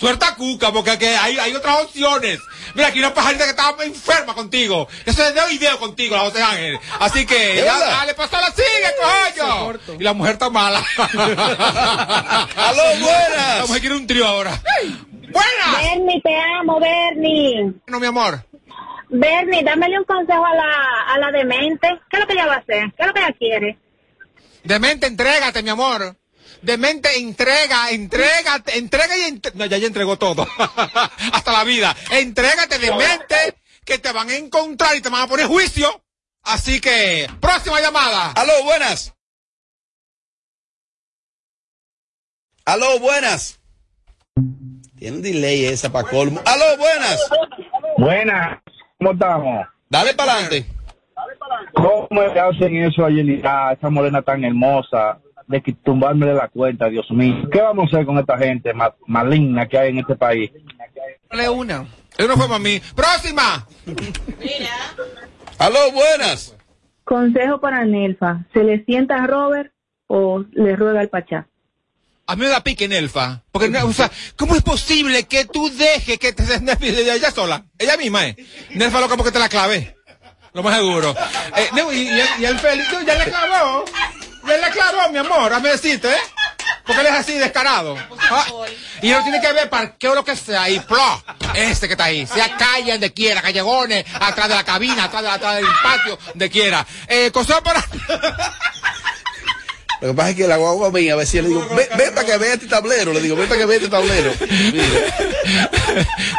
[0.00, 2.40] suelta cuca, porque aquí hay, hay otras opciones.
[2.74, 6.42] Mira, aquí una pajarita que estaba enferma contigo, eso es de video contigo, la José
[6.42, 10.84] Ángel, así que, ¿Es ya, dale, pasó la sigue, coño, y la mujer está mala.
[12.56, 13.58] Aló, buenas.
[13.58, 14.60] La mujer quiere un trío ahora.
[15.30, 15.82] ¡Buenas!
[15.82, 17.72] Bernie, te amo, Bernie.
[17.86, 18.44] No, mi amor.
[19.10, 21.88] Bernie, dámele un consejo a la, a la demente.
[22.10, 22.92] ¿Qué es lo que ella va a hacer?
[22.96, 23.78] ¿Qué es lo que ella quiere?
[24.64, 26.16] Demente, entrégate, mi amor.
[26.62, 30.46] Demente, entrega, entrégate, entrega y entre- No, ya ya entregó todo.
[31.32, 31.94] Hasta la vida.
[32.10, 36.02] Entrégate, demente, que te van a encontrar y te van a poner juicio.
[36.42, 38.32] Así que, próxima llamada.
[38.32, 39.14] Aló, buenas.
[42.64, 43.57] Aló, buenas.
[44.98, 46.40] Tiene un delay esa para colmo.
[46.44, 47.30] Aló, buenas.
[47.96, 48.58] Buenas,
[48.98, 49.66] ¿cómo estamos?
[49.88, 50.66] Dale para adelante.
[51.74, 56.88] ¿Cómo hacen eso a Yelida, esa morena tan hermosa, de que tumbarme de la cuenta,
[56.88, 57.48] Dios mío?
[57.50, 60.50] ¿Qué vamos a hacer con esta gente ma- maligna que hay en este país?
[61.30, 61.86] Dale una.
[62.16, 62.80] Eso no fue para mí.
[62.94, 63.66] Próxima.
[65.58, 66.56] Aló, buenas.
[67.04, 68.44] Consejo para Nelfa.
[68.52, 69.72] ¿Se le sienta a Robert
[70.08, 71.46] o le ruega al Pachá?
[72.28, 73.42] A mí me da pique Nelfa.
[73.50, 76.44] Porque, no, o sea, ¿cómo es posible que tú dejes que te
[77.14, 77.64] ella sola?
[77.78, 78.36] Ella misma, ¿eh?
[78.70, 79.96] Nelfa loca porque te la clavé.
[80.52, 81.16] Lo más seguro.
[81.56, 82.56] Eh, no, y, y, el- y el
[82.92, 83.84] no, ya le clavó.
[84.46, 86.18] Ya le clavó, mi amor, a decirte, ¿eh?
[86.84, 87.96] Porque él es así, descarado.
[88.30, 88.46] Ah,
[89.02, 91.22] y él tiene que ver parqueo lo que sea y plo.
[91.54, 92.26] Este que está ahí.
[92.26, 96.50] Sea calle donde quiera, callejones, atrás de la cabina, atrás, de atrás del patio, donde
[96.50, 96.86] quiera.
[97.08, 97.82] Eh, consejo para...
[100.00, 102.14] Lo que pasa es que la guagua mía, a ver si le digo, ven, ven
[102.14, 103.12] para que vea este tablero.
[103.12, 104.32] Le digo, ven para que vea este tablero.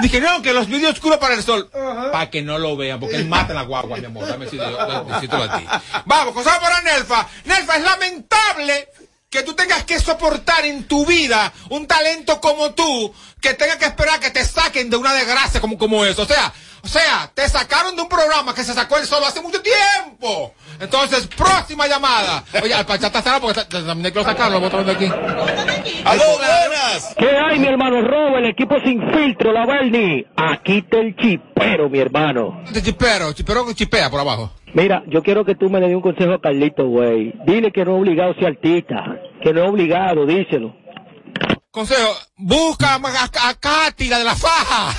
[0.02, 1.69] Dije, no, que los vídeos oscuros para el sol.
[1.72, 4.28] Para que no lo vean, porque él mata a la guagua, mi amor.
[4.28, 5.65] Dame decírtelo a ti.
[6.06, 7.28] Vamos, cosa para Nelfa.
[7.45, 8.89] Nelfa, es lamentable
[9.30, 13.86] que tú tengas que soportar en tu vida un talento como tú, que tengas que
[13.86, 16.24] esperar que te saquen de una desgracia como, como eso.
[16.24, 16.52] O sea,
[16.83, 20.53] o sea, te sacaron de un programa que se sacó él solo hace mucho tiempo.
[20.80, 22.43] Entonces, próxima llamada.
[22.63, 25.05] Oye, al pachata está porque también quiero sacarlo, lo de aquí.
[26.05, 27.15] ¡Aló, buenas!
[27.17, 30.25] ¿Qué hay, mi hermano Robo, el equipo sin filtro, la Bernie?
[30.36, 32.61] Aquí está el chipero, mi hermano.
[32.65, 34.51] Este chipero, chipero chipea por abajo.
[34.73, 37.34] Mira, yo quiero que tú me le des un consejo a Carlito, güey.
[37.45, 39.19] Dile que no es obligado ser artista.
[39.41, 40.75] Que no es obligado, díselo.
[41.72, 44.91] Consejo, busca a, a, Katy, la de la faja.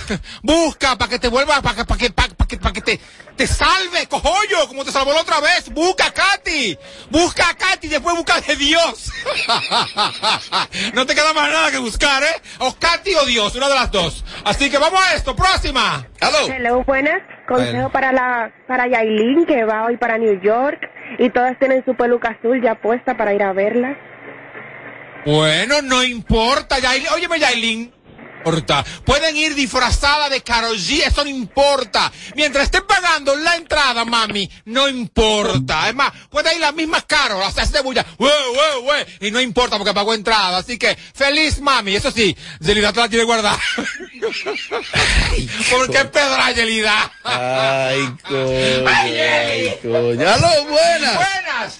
[0.44, 3.00] Busca para que te vuelva, para que, para que, para que, para que te,
[3.36, 5.68] te salve, cojollo, como te salvó la otra vez.
[5.70, 6.78] Busca a Katy.
[7.10, 9.12] Busca a Katy y después busca de Dios.
[10.94, 12.40] no te queda más nada que buscar, ¿eh?
[12.60, 14.24] O Katy o Dios, una de las dos.
[14.44, 16.06] Así que vamos a esto, próxima.
[16.20, 17.20] Hello, buenas.
[17.48, 21.96] Consejo para la para Yailin que va hoy para New York y todas tienen su
[21.96, 23.96] peluca azul ya puesta para ir a verla.
[25.24, 27.08] Bueno, no importa, Yailin.
[27.08, 27.92] Óyeme, Yailin.
[28.40, 28.82] importa.
[29.04, 32.10] Pueden ir disfrazada de Karol G, eso no importa.
[32.34, 35.88] Mientras estén pagando la entrada, mami, no importa.
[35.90, 39.42] Es más, puede ir la misma Carol, hasta de bulla, "Ué, ué, ué", y no
[39.42, 40.56] importa porque pagó entrada.
[40.56, 43.58] Así que, feliz mami, eso sí, Yelida te la tiene guardada.
[45.70, 47.12] porque pedra, Yelida.
[47.22, 50.28] Ay, coño, ay, coño.
[50.30, 51.14] ¡Aló, buenas!
[51.14, 51.76] ¡Buenas!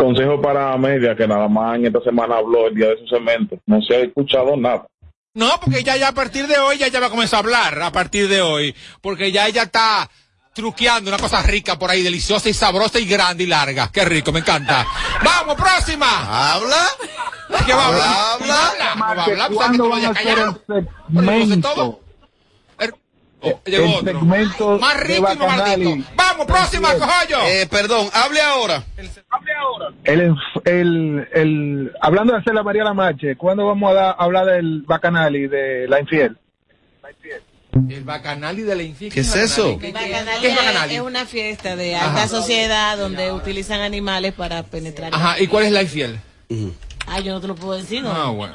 [0.00, 3.58] Consejo para media, que nada más en esta semana habló el día de su cemento.
[3.66, 4.86] No se ha escuchado nada.
[5.34, 7.82] No, porque ya, ya a partir de hoy ya, ya va a comenzar a hablar,
[7.82, 8.74] a partir de hoy.
[9.02, 10.08] Porque ya ella está
[10.54, 13.90] truqueando una cosa rica por ahí, deliciosa y sabrosa y grande y larga.
[13.92, 14.86] Qué rico, me encanta.
[15.22, 16.54] ¡Vamos, próxima!
[16.54, 16.86] ¿Habla?
[17.66, 18.08] ¿Qué va a hablar?
[18.08, 18.92] Habla.
[18.92, 19.48] ¿Habla?
[19.50, 19.96] ¿No va
[21.96, 22.09] a.
[23.42, 24.04] Oh, llegó el otro.
[24.12, 26.14] segmento Más de rico y más.
[26.14, 27.38] ¡Vamos, próxima, cojollo!
[27.46, 28.84] Eh, perdón, hable ahora.
[30.04, 30.34] El,
[30.64, 35.46] el, el, hablando de hacer la María Lamache, ¿cuándo vamos a dar- hablar del Bacanali,
[35.48, 36.36] de la infiel?
[37.88, 39.12] El bacanali de la infiel.
[39.12, 39.78] ¿Qué es eso?
[39.80, 40.94] El bacanali ¿Qué es bacanali?
[40.96, 45.14] es una fiesta de alta sociedad donde utilizan animales para penetrar.
[45.14, 46.18] Ajá, ¿y cuál es la infiel?
[47.06, 48.10] Ah, yo no te lo puedo decir, ¿no?
[48.12, 48.54] Ah, bueno.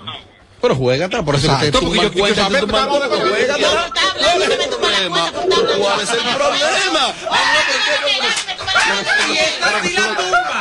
[0.62, 2.97] Pero juégate, por eso que te Exacto, porque yo- yo cuenta, sabía, te tumban pero
[2.99, 3.62] cuenta, estaba- juégate.
[3.62, 5.84] Yo no estaba hablando, que me tumba la cuenta, pero estaba hablando.
[5.84, 7.14] ¿Cuál es el problema?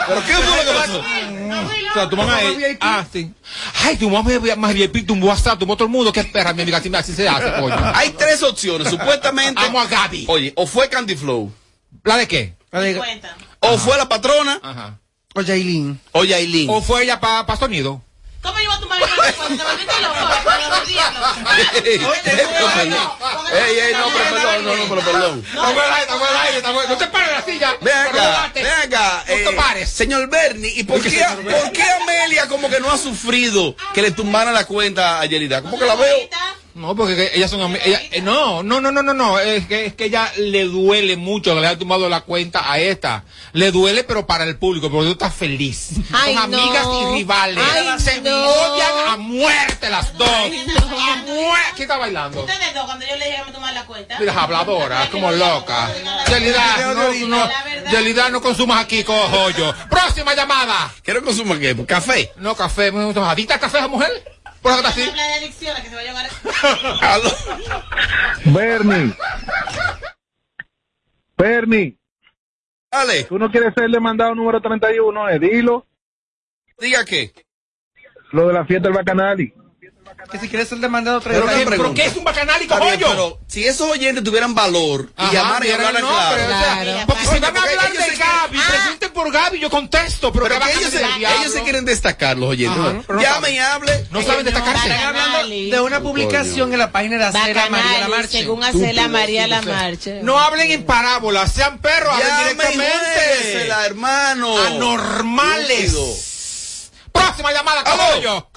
[0.07, 0.99] ¿Pero qué fue lo que pasó?
[1.01, 2.76] O sea, tu mamá es...
[2.80, 3.32] Ah, sí.
[3.84, 6.12] Ay, tu mamá es más VIP, tumbó hasta, tumbó todo el mundo.
[6.12, 6.78] ¿Qué perra, mi amiga?
[6.78, 7.76] Así, así se hace, coño.
[7.95, 9.61] Hay tres opciones, supuestamente.
[9.64, 10.24] Amo a Gaby.
[10.28, 11.53] Oye, o fue Candy Flow,
[12.03, 12.55] ¿La de qué?
[12.70, 13.01] La de-
[13.61, 14.99] o fue la patrona, Ajá.
[15.34, 15.99] o Yailin.
[16.12, 16.68] o Yailin.
[16.68, 18.03] ¿O fue ella para pa sonido?
[18.45, 19.57] ¿Cómo yo voy a tomar mi?
[19.57, 20.14] ¿Te volviste loco?
[20.45, 20.84] Con los
[21.84, 23.11] Ey, ey, pero perdón.
[23.55, 25.45] Ey, ey, no, pero perdón, no, no, pero perdón.
[25.47, 26.88] Está bueno, está bueno, está bueno.
[26.90, 27.76] No te pares de la silla.
[27.80, 29.24] Ven acá, ven acá.
[29.26, 29.88] No te eh, pares.
[29.88, 34.11] Señor Bernie, ¿y por qué, por qué Amelia como que no ha sufrido que le
[34.11, 35.62] tumbaran la cuenta a Yelida?
[35.62, 36.28] Como que la veo.
[36.75, 39.87] No, porque que ellas son ella- eh, no, no, no, no, no, no, es que,
[39.87, 43.22] es que ella le duele mucho que le haya tumbado la cuenta a esta.
[43.53, 45.91] Le duele, pero para el público, porque tú estás feliz.
[46.12, 46.59] Ay, son no.
[46.59, 47.64] amigas y rivales.
[47.72, 48.37] Ay, Se no.
[48.49, 50.29] odian a muerte las dos.
[50.29, 50.99] Ay, no.
[50.99, 51.70] A muerte.
[51.77, 52.41] ¿Quién está bailando?
[52.41, 54.18] Ustedes dos, cuando yo le dije que me tomara la cuenta.
[54.18, 55.91] Mira, habladora, como loca.
[56.29, 57.49] Yelida, no, no,
[57.93, 59.72] Yelida, no consumas aquí, cojollo.
[59.89, 60.93] Próxima llamada.
[61.05, 61.77] ¿Qué no consuma qué?
[61.87, 62.33] ¿Café?
[62.37, 62.91] No, café,
[63.29, 64.34] ¿adicta café esa mujer?
[64.65, 65.03] ¿Por qué está así?
[65.03, 66.27] Habla de adicciones que se va a llevar.
[67.03, 67.31] Aló.
[68.47, 69.15] Bernie.
[71.37, 71.99] Bernie,
[72.91, 75.87] Dale, tú no quieres ser el demandado número 31, eh, dilo.
[76.79, 77.31] diga qué.
[78.33, 79.53] Lo de la fiesta del Bacanali.
[80.31, 83.09] Que si quieres ser demandado Pero tres una ¿Pero qué es un bacanálico, cojollo?
[83.09, 86.45] pero si esos oyentes tuvieran valor y Ajá, llamaran y vieran hablaran el nombre, claro.
[86.45, 87.07] o sea, Claro.
[87.07, 90.33] Porque si van a hablar de Gaby, pregunten por Gaby, yo contesto.
[90.33, 92.77] Pero, Pero que ellos, se, hablar ellos se quieren destacar, los oyentes.
[92.79, 93.03] ¿no?
[93.07, 93.55] pero no Llamen saben.
[93.55, 94.09] y hablen.
[94.11, 94.89] No saben destacarse.
[94.91, 98.39] Están hablando de una publicación en la página de Acera María Bacanali, Lamarche.
[98.39, 100.20] según hace la María Lamarche.
[100.22, 103.68] No hablen en parábolas, sean perros, hablen y directamente.
[103.87, 104.59] hermano.
[104.66, 106.91] Anormales.
[107.12, 108.51] Próxima llamada, Aló.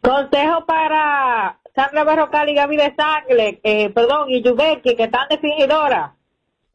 [0.00, 5.38] Consejo para Sandra Berrocal y Gaby de Sangre, eh, perdón, y Yubeki, que están de
[5.38, 6.14] fingidora.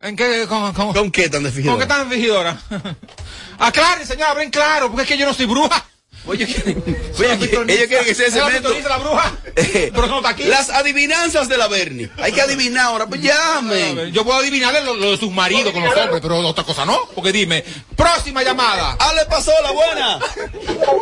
[0.02, 0.46] ¿En qué?
[0.48, 2.58] ¿Con, con, ¿Con qué tan ¿con qué están fingidora?
[3.60, 5.86] Aclaren, señor, hablen claro, porque es que yo no soy bruja.
[6.26, 6.46] Oye,
[7.20, 8.70] oye, que- ellos quieren que sea ¿Es la cemento.
[8.88, 9.32] la bruja?
[9.58, 10.44] Eh, Pero eso no está aquí.
[10.44, 12.10] Las adivinanzas de la Bernie.
[12.18, 13.08] Hay que adivinar ahora.
[13.08, 14.10] Pues llamen.
[14.14, 16.98] Yo puedo adivinarle lo, lo de sus maridos con los hombres, pero otra cosa no.
[17.14, 17.64] Porque dime,
[17.98, 18.96] próxima llamada.
[19.00, 20.20] Ah, le pasó la buena.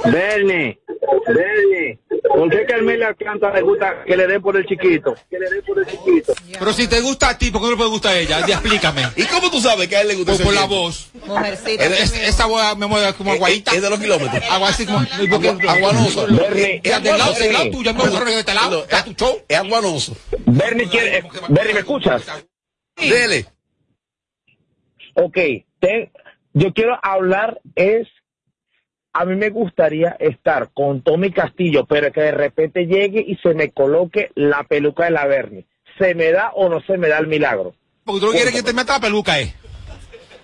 [0.05, 0.80] Bernie,
[1.27, 5.15] Bernie, ¿por qué Carmela Alcántara le gusta que le dé por el chiquito?
[5.29, 6.33] Que le dé por el chiquito.
[6.57, 8.45] Pero si te gusta a ti, ¿por qué no le puede gustar a ella?
[8.47, 9.03] Ya, explícame.
[9.15, 11.09] ¿Y cómo tú sabes que a él le gusta Por, ese por la voz.
[11.25, 11.85] Mujercita.
[11.85, 13.71] Es- esa voz me mueve como aguadita.
[13.73, 14.43] Es de los kilómetros.
[14.49, 14.99] Agua así como.
[14.99, 16.27] aguanoso.
[16.27, 18.85] Bernie, Ya, del lado, del lado tuyo, me de este lado.
[19.05, 19.41] Tu show.
[19.47, 20.15] Es aguanoso.
[20.45, 22.23] Bernie quiere, eh, Bernie, ¿me escuchas?
[22.97, 23.45] Dele.
[25.15, 25.37] Ok,
[25.79, 26.11] te-
[26.53, 28.07] yo quiero hablar es,
[29.13, 33.53] a mí me gustaría estar con Tommy Castillo, pero que de repente llegue y se
[33.53, 35.65] me coloque la peluca de la Bernie.
[35.97, 37.75] ¿Se me da o no se me da el milagro?
[38.03, 39.53] Porque tú no quieres que te meta la peluca, ¿eh?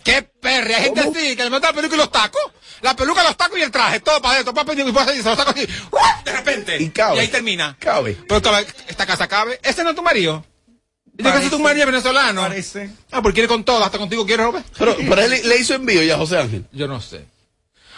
[0.04, 0.76] ¡Qué perre!
[0.76, 2.42] Hay gente así, que le meta la peluca y los tacos.
[2.82, 4.00] La peluca, los tacos y el traje.
[4.00, 5.68] Todo para adentro, para pendiente, y se los tacos así.
[5.92, 6.22] ¡uah!
[6.24, 6.82] De repente.
[6.82, 7.20] Y cabe.
[7.20, 7.76] ahí termina.
[7.80, 8.16] Cabe.
[8.28, 8.42] Pero
[8.88, 9.60] esta casa cabe.
[9.64, 10.46] ¿Ese no es tu marido?
[11.18, 12.42] ¿Y tú que tú un María venezolano?
[12.42, 12.92] Parece.
[13.12, 14.66] Ah, porque quiere con todo, hasta contigo quiere, Robert.
[14.78, 16.66] Pero, pero él le- hizo envío ya a José Ángel.
[16.72, 17.26] Yo no sé.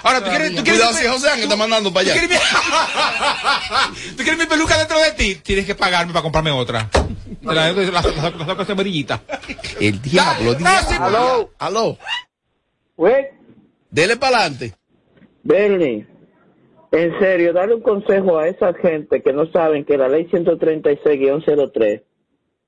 [0.04, 2.20] Ahora, ¿tú quieres, tú quieres Cuidado mi si José Ángel está mandando para ¿Tú allá.
[2.20, 4.12] quieres, mi...
[4.18, 5.36] ¿Tú quieres mi peluca dentro de ti?
[5.44, 6.90] Tienes que pagarme para comprarme otra.
[6.92, 9.22] Te la la- la- la- la saco esa amarillita.
[9.80, 11.06] El diablo, diablo.
[11.06, 11.50] Aló.
[11.60, 11.98] Aló.
[13.90, 14.74] Dele para adelante.
[15.44, 16.06] Bernie,
[16.92, 22.04] en serio, dale un consejo a esa gente que no saben que la ley 136-03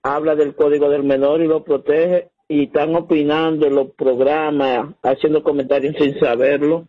[0.04, 5.44] habla del código del menor y lo protege y están opinando en los programas, haciendo
[5.44, 6.88] comentarios sin saberlo.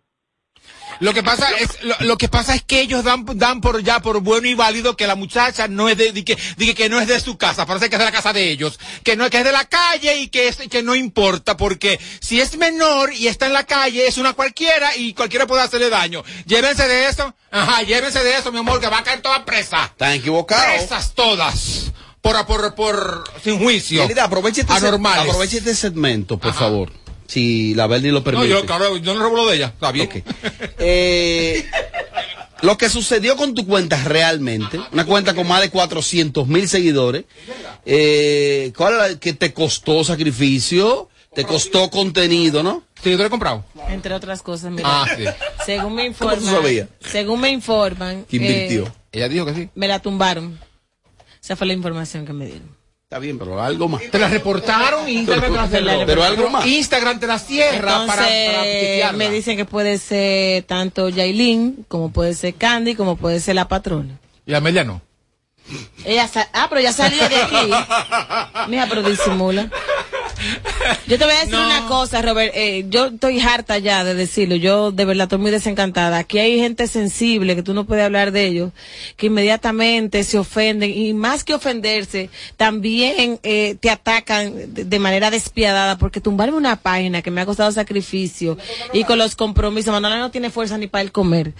[1.00, 4.00] Lo que pasa es, lo, lo que pasa es que ellos dan, dan por ya
[4.00, 7.08] por bueno y válido que la muchacha no es de, que, que, que no es
[7.08, 9.44] de su casa, parece que es de la casa de ellos, que no que es
[9.44, 13.46] de la calle y que es, que no importa, porque si es menor y está
[13.46, 16.22] en la calle, es una cualquiera y cualquiera puede hacerle daño.
[16.46, 19.84] Llévense de eso, ajá, llévense de eso, mi amor, que va a caer toda presa.
[19.84, 20.66] Están equivocados.
[20.66, 21.92] Presas todas.
[22.20, 24.02] Por, por, por, sin juicio.
[24.02, 25.28] Querida, aproveche este, Anormales.
[25.28, 26.92] aproveche este segmento, por favor.
[27.26, 28.48] Si la Verdi lo No, permite.
[28.48, 30.08] yo, claro, yo no robo lo de ella, está bien.
[30.78, 31.64] Eh,
[32.62, 37.24] lo que sucedió con tu cuenta realmente, una cuenta con más de 400 mil seguidores,
[37.84, 39.18] eh, ¿cuál era?
[39.18, 42.82] que te costó sacrificio, te costó contenido, ¿no?
[43.02, 43.64] Sí, yo te lo he comprado.
[43.88, 44.88] Entre otras cosas, mira.
[45.02, 45.24] Ah, sí.
[45.66, 46.88] Según me ¿Cómo tú informan, sabías?
[47.00, 48.84] según me informan, Que invirtió.
[48.86, 49.68] eh, Ella dijo que sí.
[49.74, 50.58] me la tumbaron.
[51.42, 52.76] Esa fue la información que me dieron.
[53.12, 54.00] Está bien, pero algo más.
[54.10, 56.06] Te la reportaron y Instagram te la Pero- cerró.
[56.06, 56.64] pero algo más.
[56.64, 62.32] Instagram te la cierra para, para me dicen que puede ser tanto Yailin, como puede
[62.32, 64.18] ser Candy, como puede ser la patrona.
[64.46, 65.02] Y Amelia no.
[66.06, 67.70] Ella sa- ah, pero ya salió de aquí.
[68.70, 69.68] Mira, pero disimula.
[71.06, 72.52] Yo te voy a decir una cosa, Robert.
[72.54, 74.56] eh, yo estoy harta ya de decirlo.
[74.56, 76.18] Yo de verdad estoy muy desencantada.
[76.18, 78.72] Aquí hay gente sensible que tú no puedes hablar de ellos,
[79.16, 85.30] que inmediatamente se ofenden y más que ofenderse, también eh, te atacan de, de manera
[85.30, 88.56] despiadada porque tumbarme una página que me ha costado sacrificio
[88.92, 89.92] y con los compromisos.
[89.92, 91.52] Manuela no tiene fuerza ni para el comer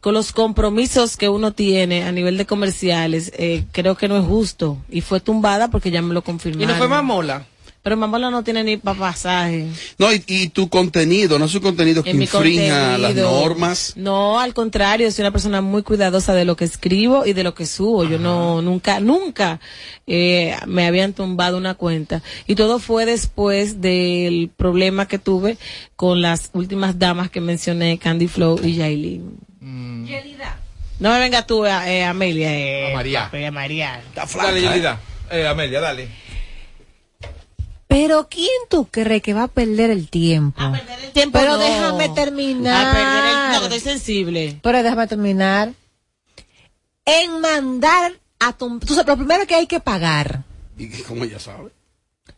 [0.00, 4.24] con los compromisos que uno tiene a nivel de comerciales, eh, creo que no es
[4.24, 4.78] justo.
[4.88, 6.68] Y fue tumbada porque ya me lo Y confirmaron.
[6.68, 7.44] no fue Mamola.
[7.82, 9.66] Pero Mamola no tiene ni para pasaje.
[9.98, 13.92] No, y, y tu contenido, no es un contenido que infrinja las normas.
[13.96, 17.54] No, al contrario, soy una persona muy cuidadosa de lo que escribo y de lo
[17.54, 18.04] que subo.
[18.04, 19.60] Yo no, nunca, nunca
[20.06, 22.22] eh, me habían tumbado una cuenta.
[22.46, 25.56] Y todo fue después del problema que tuve
[25.96, 29.38] con las últimas damas que mencioné, Candy Flow y Yailin.
[31.00, 32.52] No me venga tú, eh, Amelia.
[32.52, 33.30] Eh, A María.
[33.32, 34.02] eh, María.
[34.14, 35.00] Dale, Yelida.
[35.30, 36.08] Eh, Amelia, dale.
[37.88, 40.60] Pero ¿quién tú crees que va a perder el tiempo?
[41.14, 41.58] tiempo Pero no.
[41.58, 42.86] déjame terminar.
[42.86, 44.60] A perder el- no, que estoy sensible.
[44.62, 45.72] Pero déjame terminar.
[47.06, 48.78] En mandar a tu...
[48.80, 50.42] Tú sabes, lo primero que hay que pagar.
[50.76, 51.70] ¿Y cómo ella sabe?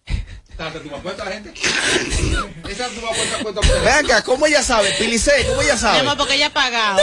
[0.06, 1.52] ¿Te tu cuenta la gente?
[2.68, 3.60] Esa tu cuenta, cuenta.
[3.82, 4.92] Ven acá, ¿cómo ella sabe?
[4.98, 5.98] Pilicé, ¿cómo ella Mi sabe?
[6.00, 7.00] amor, porque ella ha pagado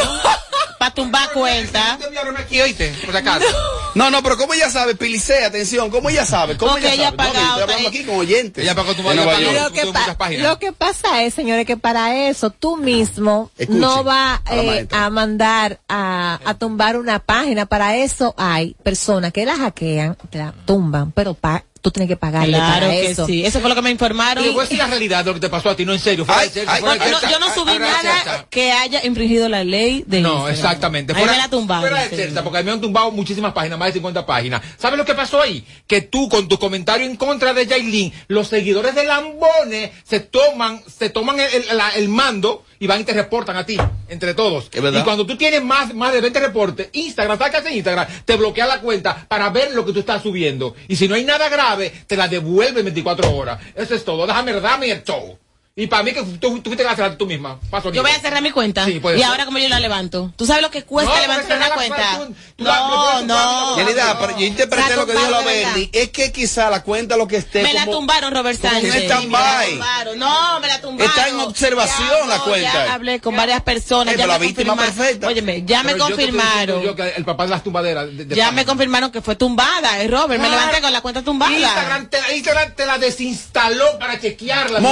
[0.80, 1.98] para tumbar cuenta.
[2.38, 3.46] aquí, oíste, por si acaso.
[3.52, 3.77] No,
[4.12, 4.96] no, pero ¿cómo ella sabe?
[4.96, 6.56] Pilicé, atención, ¿cómo ella sabe?
[6.58, 7.18] ¿Cómo Porque ella ella sabe?
[7.18, 7.88] No, yo estoy hablando eh.
[7.90, 8.64] aquí con oyentes.
[8.64, 9.56] Ella pagó tu de Nueva York.
[9.64, 14.04] Lo que, pa- lo que pasa es, señores, que para eso tú mismo Escuche, no
[14.04, 15.06] vas maestra.
[15.06, 17.66] a mandar a, a tumbar una página.
[17.66, 22.58] Para eso hay personas que la hackean, la tumban, pero pa- tú tienes que pagarle
[22.58, 23.26] Claro para que eso.
[23.26, 23.46] sí.
[23.46, 24.44] Eso fue lo que me informaron.
[24.46, 26.26] Y decir la realidad de lo que te pasó a ti, no en serio.
[26.26, 30.54] De Bueno, no, yo no subí nada que haya infringido la ley de No, Instagram.
[30.54, 31.14] exactamente.
[31.16, 31.88] Ahí me la tumbaron.
[31.90, 32.16] Fuera de sí.
[32.18, 34.62] Chelsea, porque a mí me han tumbado muchísimas páginas, más de 50 páginas.
[34.78, 35.66] ¿Sabes lo que pasó ahí?
[35.88, 40.82] Que tú, con tu comentario en contra de Yailin, los seguidores de Lambones se toman,
[40.88, 44.34] se toman el, el- la- el mando y van y te reportan a ti, entre
[44.34, 44.70] todos.
[44.74, 48.08] Y cuando tú tienes más, más de 20 reportes, Instagram, ¿sabes qué hace Instagram?
[48.26, 50.76] Te bloquea la cuenta para ver lo que tú estás subiendo.
[50.88, 53.60] Y si no hay nada grave, te la devuelve en 24 horas.
[53.76, 54.28] Eso es todo.
[54.28, 55.38] Déjame, dame el show.
[55.80, 57.60] Y para mí que tú, tú fuiste a hacer tú misma.
[57.70, 58.84] Paso Yo voy a cerrar mi cuenta.
[58.86, 59.24] Sí, y ser.
[59.24, 60.34] ahora como yo la levanto.
[60.36, 61.96] ¿Tú sabes lo que cuesta No, levantar una cuenta?
[62.18, 63.78] cuenta, tú- No, no.
[63.78, 65.42] Yelida, pero yo interpreté lo que dijo la.
[65.42, 65.90] Bernie.
[65.94, 69.04] Es que quizá la cuenta lo que esté Me la como- tumbaron, Robert Sánchez.
[69.04, 69.30] stand-by.
[69.30, 70.20] Me la tumbaron.
[70.20, 71.12] No, me la tumbaron.
[71.12, 72.74] Está en observación Ya, la no, cuenta.
[72.86, 74.16] Ya hablé con varias personas.
[74.16, 75.28] Eh, ya pero la me víctima perfecta.
[75.28, 76.82] Óyeme, ya me Pero confirmaron.
[76.82, 78.08] yo que el papá de las tumbaderas.
[78.18, 78.56] de- de Ya pana.
[78.56, 80.42] me confirmaron que fue tumbada, eh, Robert.
[80.42, 80.56] Me Claro.
[80.60, 81.52] levanté con la cuenta tumbada.
[81.56, 84.80] Instagram te, la- desinstaló para chequearla.
[84.80, 84.86] mi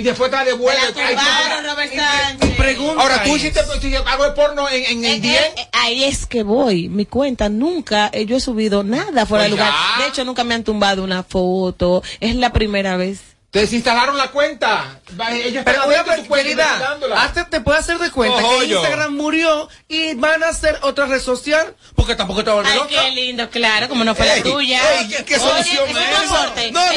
[0.00, 0.80] Y después te la devuelve.
[0.94, 2.78] Me la Ay, tumbaron, Robert Sánchez.
[2.98, 3.60] Ahora tú hiciste
[4.06, 5.40] algo de porno en, en el Eh, 10.
[5.40, 6.88] eh, ahí es que voy.
[6.88, 9.72] Mi cuenta nunca, eh, yo he subido nada fuera de Pues lugar.
[9.98, 10.02] ya.
[10.04, 12.02] De hecho, nunca me han tumbado una foto.
[12.20, 13.20] Es la primera vez.
[13.52, 14.98] Te desinstalaron la cuenta.
[15.30, 17.22] Ellos Pero están una investigándola.
[17.22, 18.78] hasta te puedes hacer de cuenta Ojo, que yo.
[18.78, 22.72] Instagram murió y van a hacer otra red social porque tampoco te va a volver
[22.72, 24.80] Ay, qué lindo, claro, como no fue la tuya.
[25.00, 26.90] ey, ¿qué- qué Oye, solución es aporte, No, no.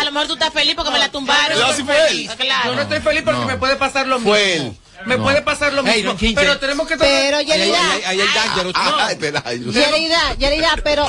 [0.00, 1.58] A lo mejor tú estás feliz porque me la tumbaron.
[1.58, 2.30] Yo estoy estoy feliz.
[2.36, 2.64] Claro.
[2.70, 3.46] Yo no estoy feliz porque No.
[3.46, 4.30] me puede pasar lo mismo.
[4.32, 4.76] Fue él.
[5.06, 5.24] Me No.
[5.24, 6.12] puede pasar lo mismo.
[6.12, 8.72] no, pero tenemos que Pero, Ahí hay- Yelida, ahí hay- ahí hay danger.
[8.76, 11.08] Ay, espera, ay, yo- Yelida, Yelida, pero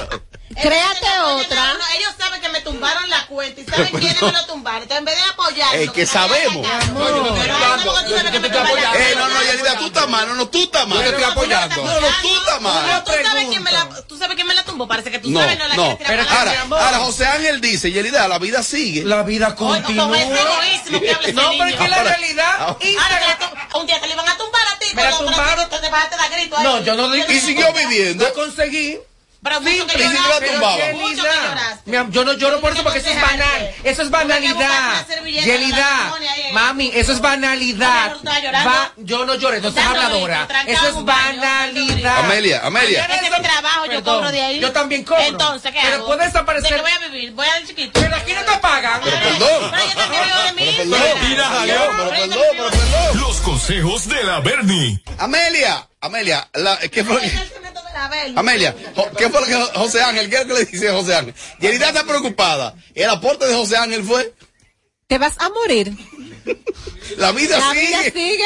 [0.53, 1.73] créate otra.
[1.73, 4.83] No, ellos saben que me tumbaron la cuenta y saben quiénes me lo tumbaron.
[4.83, 5.75] Entonces, en vez de apoyar.
[5.75, 6.67] Es que sabemos.
[6.93, 8.01] No, yo te estoy ayudando.
[8.09, 8.99] Yo, yo te estoy apoyando.
[8.99, 10.97] Eh, no, no, Yelida, tú estás mal, no, no, tú estás mal.
[10.97, 11.75] Yo te estoy apoyando.
[11.83, 12.87] No, no, tú estás mal.
[12.87, 14.87] No, tú sabes quién me la, tú sabes quién me la tumbó.
[14.87, 15.97] Parece que tú No, sabes, no la no.
[15.97, 19.03] quieres tirar para Ahora, José Ángel dice, Yelida, la vida sigue.
[19.03, 20.07] La vida continúa.
[20.07, 23.37] Con ese egoísmo que habla No, pero es que la realidad, ahora-
[23.75, 24.87] un día te le iban a tumbar a ti.
[24.93, 25.69] Me la tumbaron.
[26.63, 27.25] No, yo no digo.
[27.31, 28.23] Y siguió viviendo.
[28.25, 28.99] La conseguí.
[29.43, 30.75] Pero mucho que lloraste, tumbaba.
[30.77, 32.11] pero mucho que lloraste.
[32.11, 33.71] yo no lloro por eso porque eso es banal.
[33.83, 35.07] Eso es banalidad.
[35.25, 36.13] Yelida,
[36.51, 38.17] mami, eso es banalidad.
[38.23, 40.47] Va, yo no lloré, no seas Dando habladora.
[40.67, 42.19] Eso es banalidad.
[42.19, 43.05] Amelia, Amelia.
[43.05, 44.59] Ese es mi trabajo, yo cobro de ahí.
[44.59, 45.23] yo también cobro.
[45.23, 46.05] Entonces, ¿qué Pero hago?
[46.07, 47.31] puede desaparecer- ¿De qué voy a vivir?
[47.31, 47.99] Voy al chiquito.
[47.99, 49.01] Pero aquí no te pagan.
[49.03, 49.71] Pero perdón.
[49.71, 50.75] Pero yo también vivo de mí.
[50.77, 51.17] Pero perdón.
[51.21, 53.19] Pero perdón, pero perdón.
[53.21, 55.01] Los consejos de la Bernie.
[55.17, 57.19] Amelia, Amelia, la, ¿qué fue
[58.35, 58.75] Amelia,
[59.17, 61.15] ¿qué fue lo que Jo- José Ángel, qué es lo que le dice a José
[61.15, 61.33] Ángel?
[61.59, 62.75] Yelida está preocupada.
[62.95, 64.33] El aporte de José Ángel fue,
[65.07, 65.91] Te vas a morir.
[67.17, 68.11] la vida La vida sigue.
[68.11, 68.45] sigue.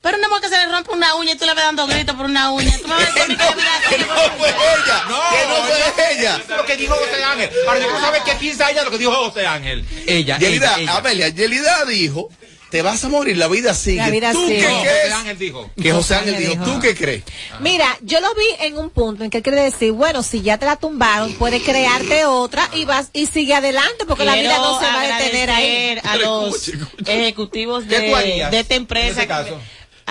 [0.00, 2.16] Pero una mujer que se le rompe una uña y tú le vas dando gritos
[2.16, 2.76] por una uña.
[2.82, 3.36] Tú me vas a decir mí
[3.88, 6.36] que sigue no fue ella, que no fue ella.
[6.42, 7.50] Eso es lo que dijo José Ángel.
[7.68, 9.86] Ahora yo quiero saber qué piensa ella de lo que dijo José Ángel.
[10.08, 10.96] Ella, Yelida, ella, ella.
[10.96, 12.30] Amelia, Yelida dijo,
[12.72, 13.98] te vas a morir, la vida sigue.
[13.98, 14.60] La vida ¿Tú sigue.
[14.60, 15.02] qué No, crees?
[15.02, 15.70] José Ángel dijo.
[15.80, 16.64] Que José Ángel dijo, dijo.
[16.64, 17.22] ¿tú qué crees?
[17.60, 20.56] Mira, yo lo vi en un punto en que él quiere decir, bueno, si ya
[20.56, 24.78] te la tumbaron, puedes crearte otra y vas y sigue adelante porque la vida no
[24.80, 25.98] se va a detener ahí.
[26.02, 26.72] a los
[27.04, 29.06] ejecutivos ¿Qué de, de esta empresa.
[29.06, 29.60] en ese caso?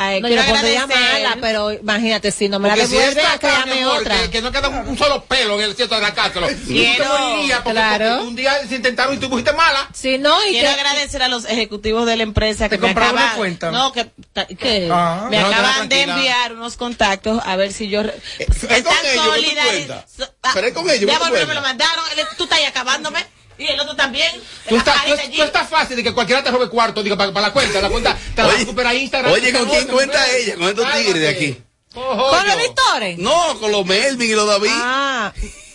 [0.01, 0.79] Ay, No, podría agradecer.
[0.79, 4.21] llamarla, pero imagínate, si no me la Porque si devuelve, crearme amor, otra.
[4.21, 6.09] Que, que no queda un, un solo pelo en el centro de la.
[6.11, 7.05] Lo- Quiero-
[7.63, 8.05] porque, claro.
[8.09, 9.87] porque un día se intentaron y tú fuiste mala.
[9.93, 12.87] Si no, y Quiero que, agradecer a los ejecutivos de la empresa que ¿Te me
[12.87, 13.71] compraron acaban, una cuenta?
[13.71, 14.07] no que,
[14.57, 15.27] que Ah.
[15.29, 18.71] me No, acaban de enviar unos contactos a ver si yo re- es con
[19.05, 22.25] ellos que so- ah, Pero es con ellos que ya volvió, me lo mandaron él-
[22.37, 23.19] tú estás ahí acabándome
[23.57, 24.31] y el otro también
[24.67, 27.47] Tú estás, tú, tú estás fácil de que cualquiera te robe cuarto, diga, para, para
[27.47, 27.81] la cuenta.
[27.81, 29.31] La cuenta te la Oye, recupera Instagram.
[29.33, 30.55] oye, ¿con quién cuenta ella?
[30.55, 31.57] Con estos tigres de aquí.
[31.93, 33.17] Ojo, ¿Con los editores?
[33.17, 34.69] No, con los Melvin y los David.
[34.71, 35.33] Ah.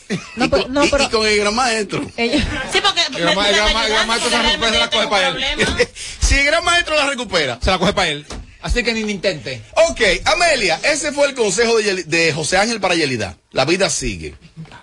[0.08, 2.02] y, No, con, no, y- pero y con el gran maestro.
[2.16, 4.72] ella- sí porque El gran ma- el gran ma- el gran maestro se la recupera,
[4.72, 5.88] se la coge para él.
[6.20, 7.58] si el gran maestro la recupera.
[7.62, 8.26] Se la coge para él.
[8.62, 9.62] Así que ni ni intente.
[9.90, 13.36] Ok, Amelia, ese fue el consejo de José Ángel para Yelida.
[13.52, 14.34] La vida sigue.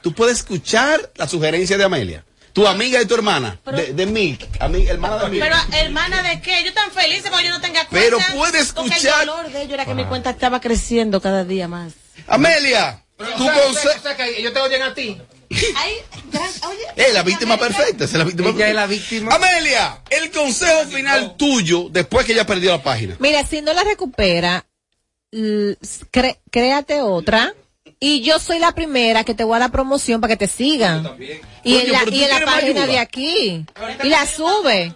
[0.02, 2.24] Tú puedes escuchar la sugerencia de Amelia.
[2.54, 5.44] Tu amiga y tu hermana, de, de ami- hermana de Milk.
[5.44, 8.90] pero hermana de qué yo tan feliz como yo no tenga cuenta Pero puedes porque
[8.94, 11.94] escuchar- el dolor de ellos era que mi cuenta estaba creciendo cada día más
[12.28, 13.98] Amelia, tu consejo.
[13.98, 15.20] o sea, que ellos te oyen a ti.
[15.76, 15.94] Ay,
[16.32, 19.10] gran- oye Eh, la víctima perfecta, es la víctima Ella es la perfecta.
[19.16, 19.36] víctima.
[19.36, 23.16] Amelia, el consejo final tuyo después que ya perdió la página.
[23.20, 24.66] Mira, si no la recupera,
[26.52, 27.54] créate otra.
[28.06, 31.16] Y yo soy la primera que te voy a dar promoción para que te sigan.
[31.64, 32.88] Y Coño, en la, y en la página ayuda.
[32.88, 33.66] de aquí.
[34.04, 34.94] Y la sube.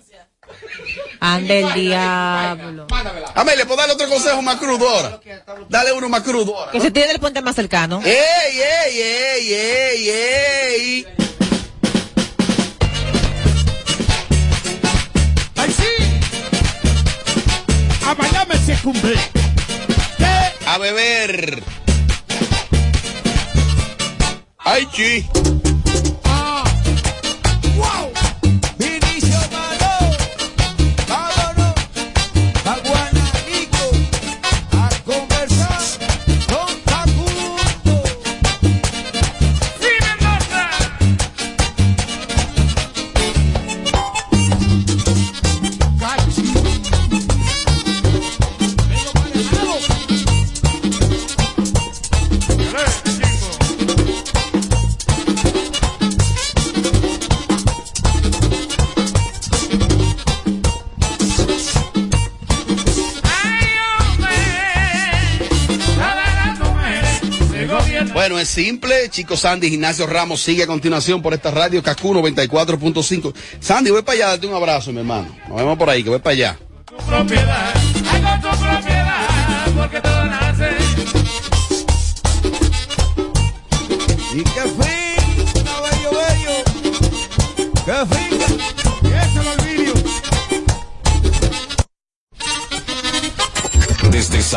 [1.21, 2.85] Ande el diablo.
[2.89, 3.31] Mándamela.
[3.33, 5.21] Amelia, ¿puedo darle otro consejo más crudo ahora?
[5.69, 6.71] Dale uno más crudo ahora.
[6.73, 8.01] Que se tire del puente más cercano.
[8.03, 8.11] ¡Ey,
[8.59, 11.05] ey, ey, ey, ey!
[15.55, 15.93] ¡Ay, sí!
[18.05, 19.15] A Miami se cumple.
[20.65, 21.63] A beber.
[24.69, 24.85] ¡Ay,
[68.57, 69.07] simple.
[69.11, 73.31] Chico Sandy, Ignacio Ramos sigue a continuación por esta radio Kaku 94.5.
[73.59, 75.27] Sandy, voy para allá, date un abrazo, mi hermano.
[75.47, 76.59] Nos vemos por ahí, que voy para allá.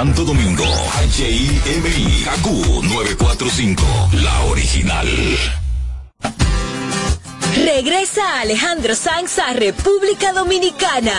[0.01, 0.65] Santo Domingo.
[1.15, 2.47] HIMI KQ
[2.85, 3.85] 945.
[4.23, 5.07] La original.
[7.55, 11.13] Regresa Alejandro Sanz a República Dominicana.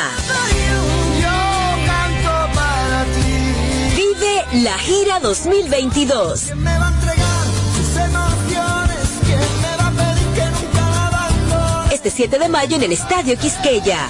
[3.96, 6.56] Vive la gira 2022.
[6.56, 8.98] Me va a entregar sus emociones.
[9.28, 11.94] ¿Quién me va a pedir que nunca la abandone?
[11.94, 14.08] Este 7 de mayo en el Estadio Quisqueya.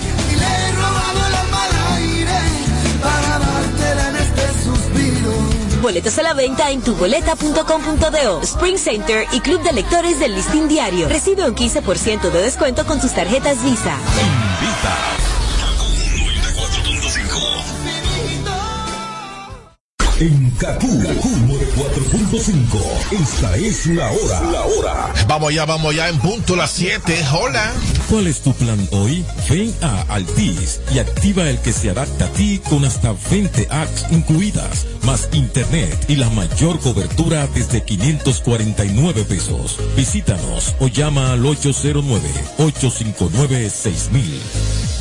[5.82, 11.10] Boletos a la venta en tuboleta.com.do, Spring Center y Club de Lectores del Listín Diario.
[11.10, 13.98] Recibe un 15% de descuento con tus tarjetas Visa.
[20.20, 23.20] En Kaku, 4.5.
[23.20, 24.42] Esta es la hora.
[24.52, 25.12] La hora.
[25.28, 27.26] Vamos ya, vamos ya en punto las 7.
[27.34, 27.74] Hola.
[28.12, 29.26] ¿Cuál es tu plan hoy?
[29.50, 34.06] Ven a Altis y activa el que se adapta a ti con hasta 20 apps
[34.12, 39.78] incluidas, más internet y la mayor cobertura desde 549 pesos.
[39.96, 44.12] Visítanos o llama al 809-859-6000.
[44.12, 45.01] Mi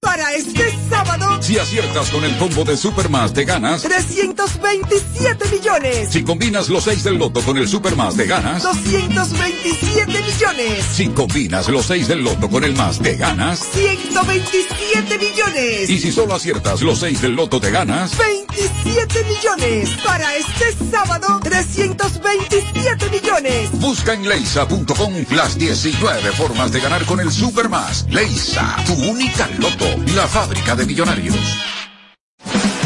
[0.00, 3.82] Para este sábado, Si aciertas con el combo de Supermas te ganas.
[3.82, 6.08] 327 millones.
[6.10, 8.62] Si combinas los 6 del loto con el Supermas te ganas.
[8.62, 10.84] 227 millones.
[10.94, 13.60] Si combinas los 6 del loto con el más te ganas.
[13.72, 15.90] 127 millones.
[15.90, 18.12] Y si solo aciertas los 6 del loto te ganas.
[18.18, 19.90] 27 millones.
[20.04, 23.70] Para este sábado, 327 millones.
[23.72, 28.06] Busca en leisa.com las 19 formas de ganar con el Supermas.
[28.10, 31.36] Leisa, tu única loto, la fábrica de millonarios.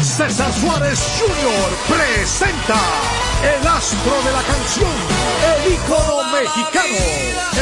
[0.01, 1.95] César Suárez Jr.
[1.95, 2.79] presenta
[3.43, 4.91] el astro de la canción,
[5.51, 6.97] el ícono mexicano,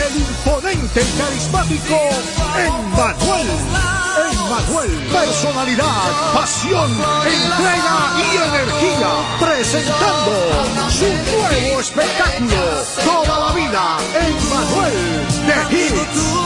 [0.06, 2.00] el imponente y carismático
[2.58, 3.47] Emmanuel.
[4.32, 15.78] Emmanuel, personalidad, pasión, entrega y energía, presentando su nuevo espectáculo, Toda la vida, Emmanuel de
[15.78, 16.28] Hits,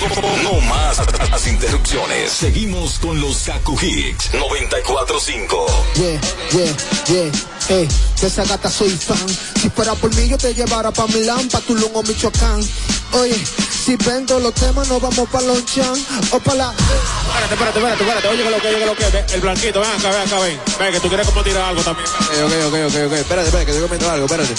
[0.00, 0.96] No más
[1.30, 2.32] las interrupciones.
[2.32, 5.66] Seguimos con los Kaku Hicks 945.
[5.94, 6.20] Yeah,
[6.52, 6.76] yeah,
[7.06, 7.32] yeah,
[7.68, 7.88] eh,
[8.18, 9.18] de esa gata soy fan.
[9.60, 12.66] Si fuera por mí yo te llevara pa' Milán, pa' Tulum o Michoacán.
[13.12, 13.36] Oye,
[13.90, 15.94] si vendo los temas nos vamos pa' Lonchan
[16.30, 16.70] o pa' la...
[16.70, 18.28] Espérate, espérate, espérate, espérate.
[18.28, 19.34] Oye, que lo que, oye, que lo que.
[19.34, 20.60] El blanquito, ven acá, ven acá, ven.
[20.78, 22.06] Ven, que tú quieres como tirar algo también.
[22.06, 23.12] Ok, ok, ok, ok.
[23.12, 24.54] Espérate, espérate, que estoy comiendo algo, espérate.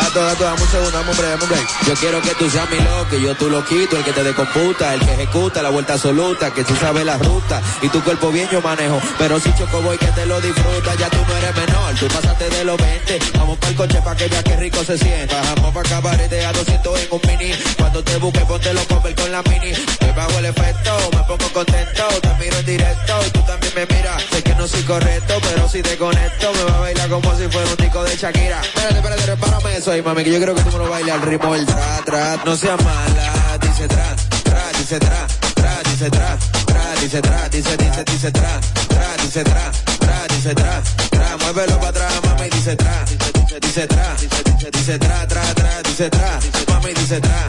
[0.00, 1.86] Gato, gato, dame un segundo, dame un break, dame un break.
[1.86, 4.24] Yo quiero que tú seas mi loco, y yo tú lo quito, el que te
[4.24, 8.30] decomputa, el que ejecuta la vuelta absoluta, que tú sabes la ruta, y tu cuerpo
[8.30, 8.98] bien yo manejo.
[9.18, 12.48] Pero si choco voy que te lo disfruta, ya tú no eres menor, tú pasaste
[12.48, 13.18] de los 20.
[13.38, 15.36] Vamos pa'l coche pa' que vea que rico se sienta.
[15.40, 17.52] Bajamos pa' cabarete a 200 en un mini.
[17.76, 19.72] Cuando te busque, ponte los comer con la mini.
[20.00, 23.86] Me bajo el efecto, me pongo contento, te miro en directo, y tú también me
[23.86, 24.22] miras.
[24.30, 27.48] Sé que no soy correcto, pero si te conecto, me va a bailar como si
[27.48, 28.60] fuera un tico de Shakira.
[28.60, 31.22] Espérate, espérate, repárame eso ahí, mami, que yo creo que tú me lo bailes al
[31.22, 32.36] ritmo del tra, tra.
[32.44, 37.76] No seas mala, dice tra, tra, dice tra, tra, dice tra, tra, dice tra, dice,
[37.76, 41.36] dice, dice tra, tra, dice tra, tra, dice tra, tra.
[41.38, 45.54] Muévelo para atrás, mami, dice tra, dice, dice, dice tra, dice, dice, dice tra, tra,
[45.54, 46.38] tra, dice tra,
[46.80, 47.48] mami, dice tra,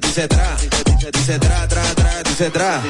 [0.00, 0.56] dice, tra,
[1.10, 2.82] dice tra, tra, tra, dice tra.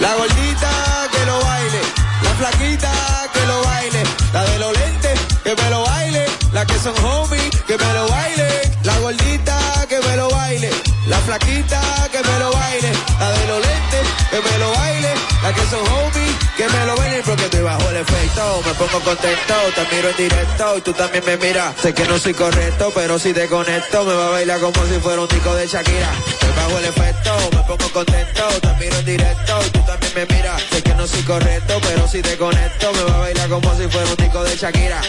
[0.00, 1.80] La gordita que lo baile,
[2.22, 2.90] la flaquita
[3.32, 7.50] que lo baile, la de los lentes que me lo baile, la que son homies
[7.66, 8.48] que me lo baile,
[8.84, 10.70] la gordita que me lo baile,
[11.06, 11.80] la flaquita
[12.12, 15.80] que me lo baile, la de los lentes que me lo baile, la que son
[15.80, 20.10] homies que me lo baile porque estoy bajo el efecto, me pongo contento, te miro
[20.10, 23.48] en directo y tú también me miras, sé que no soy correcto, pero si te
[23.48, 26.84] conecto me va a bailar como si fuera un tico de Shakira, estoy bajo el
[26.84, 30.94] efecto, me pongo contento, te miro en directo y tú también me miras, sé que
[30.94, 34.16] no soy correcto, pero si te conecto me va a bailar como si fuera un
[34.16, 35.00] tico de Shakira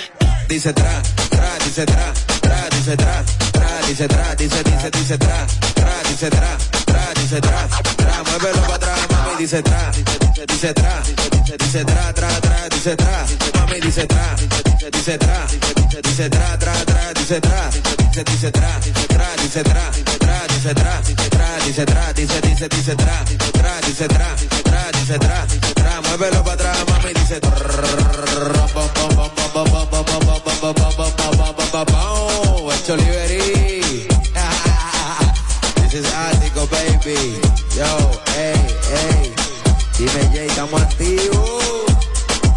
[0.47, 5.45] dice tra, tra, dice tra, tra, dice tra, tra, dice tra, dice, dice, dice tra,
[5.73, 10.45] tra, dice tra, tra, dice tra, tra, muévelo para atrás, mami, dice tra, dice, dice,
[10.45, 13.25] dice tra dice, dice tra, tra, tra, dice tra,
[13.55, 15.45] mami dice tra, dice, dice tra,
[16.01, 21.01] dice tra, tra, tra, dice tra, dice, dice tra, tra, dice tra, tra, dice tra,
[21.29, 26.43] tra, dice tra, dice, dice, dice tra, tra, dice tra, tra, dice tra, tra, muévelo
[26.43, 27.39] para atrás, mami dice
[35.93, 37.39] This is Artico, baby.
[37.77, 38.55] Yo, hey,
[38.89, 39.42] hey.
[39.97, 41.61] Dime Jay, estamos activos.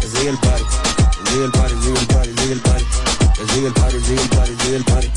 [0.01, 0.63] Sigue el party,
[1.29, 2.85] sigue el party, sigue el party, sigue el party.
[3.53, 5.11] Sigue el party, sigue el party, sigue el party.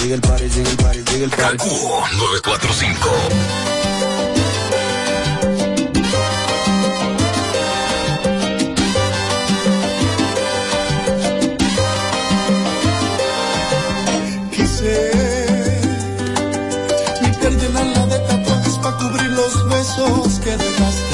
[0.00, 1.68] Sigue el party, sigue el party, sigue el party.
[1.68, 3.10] 945.
[14.50, 15.12] Quise
[17.22, 21.11] meterme en de tatuajes para cubrir los besos que dejaste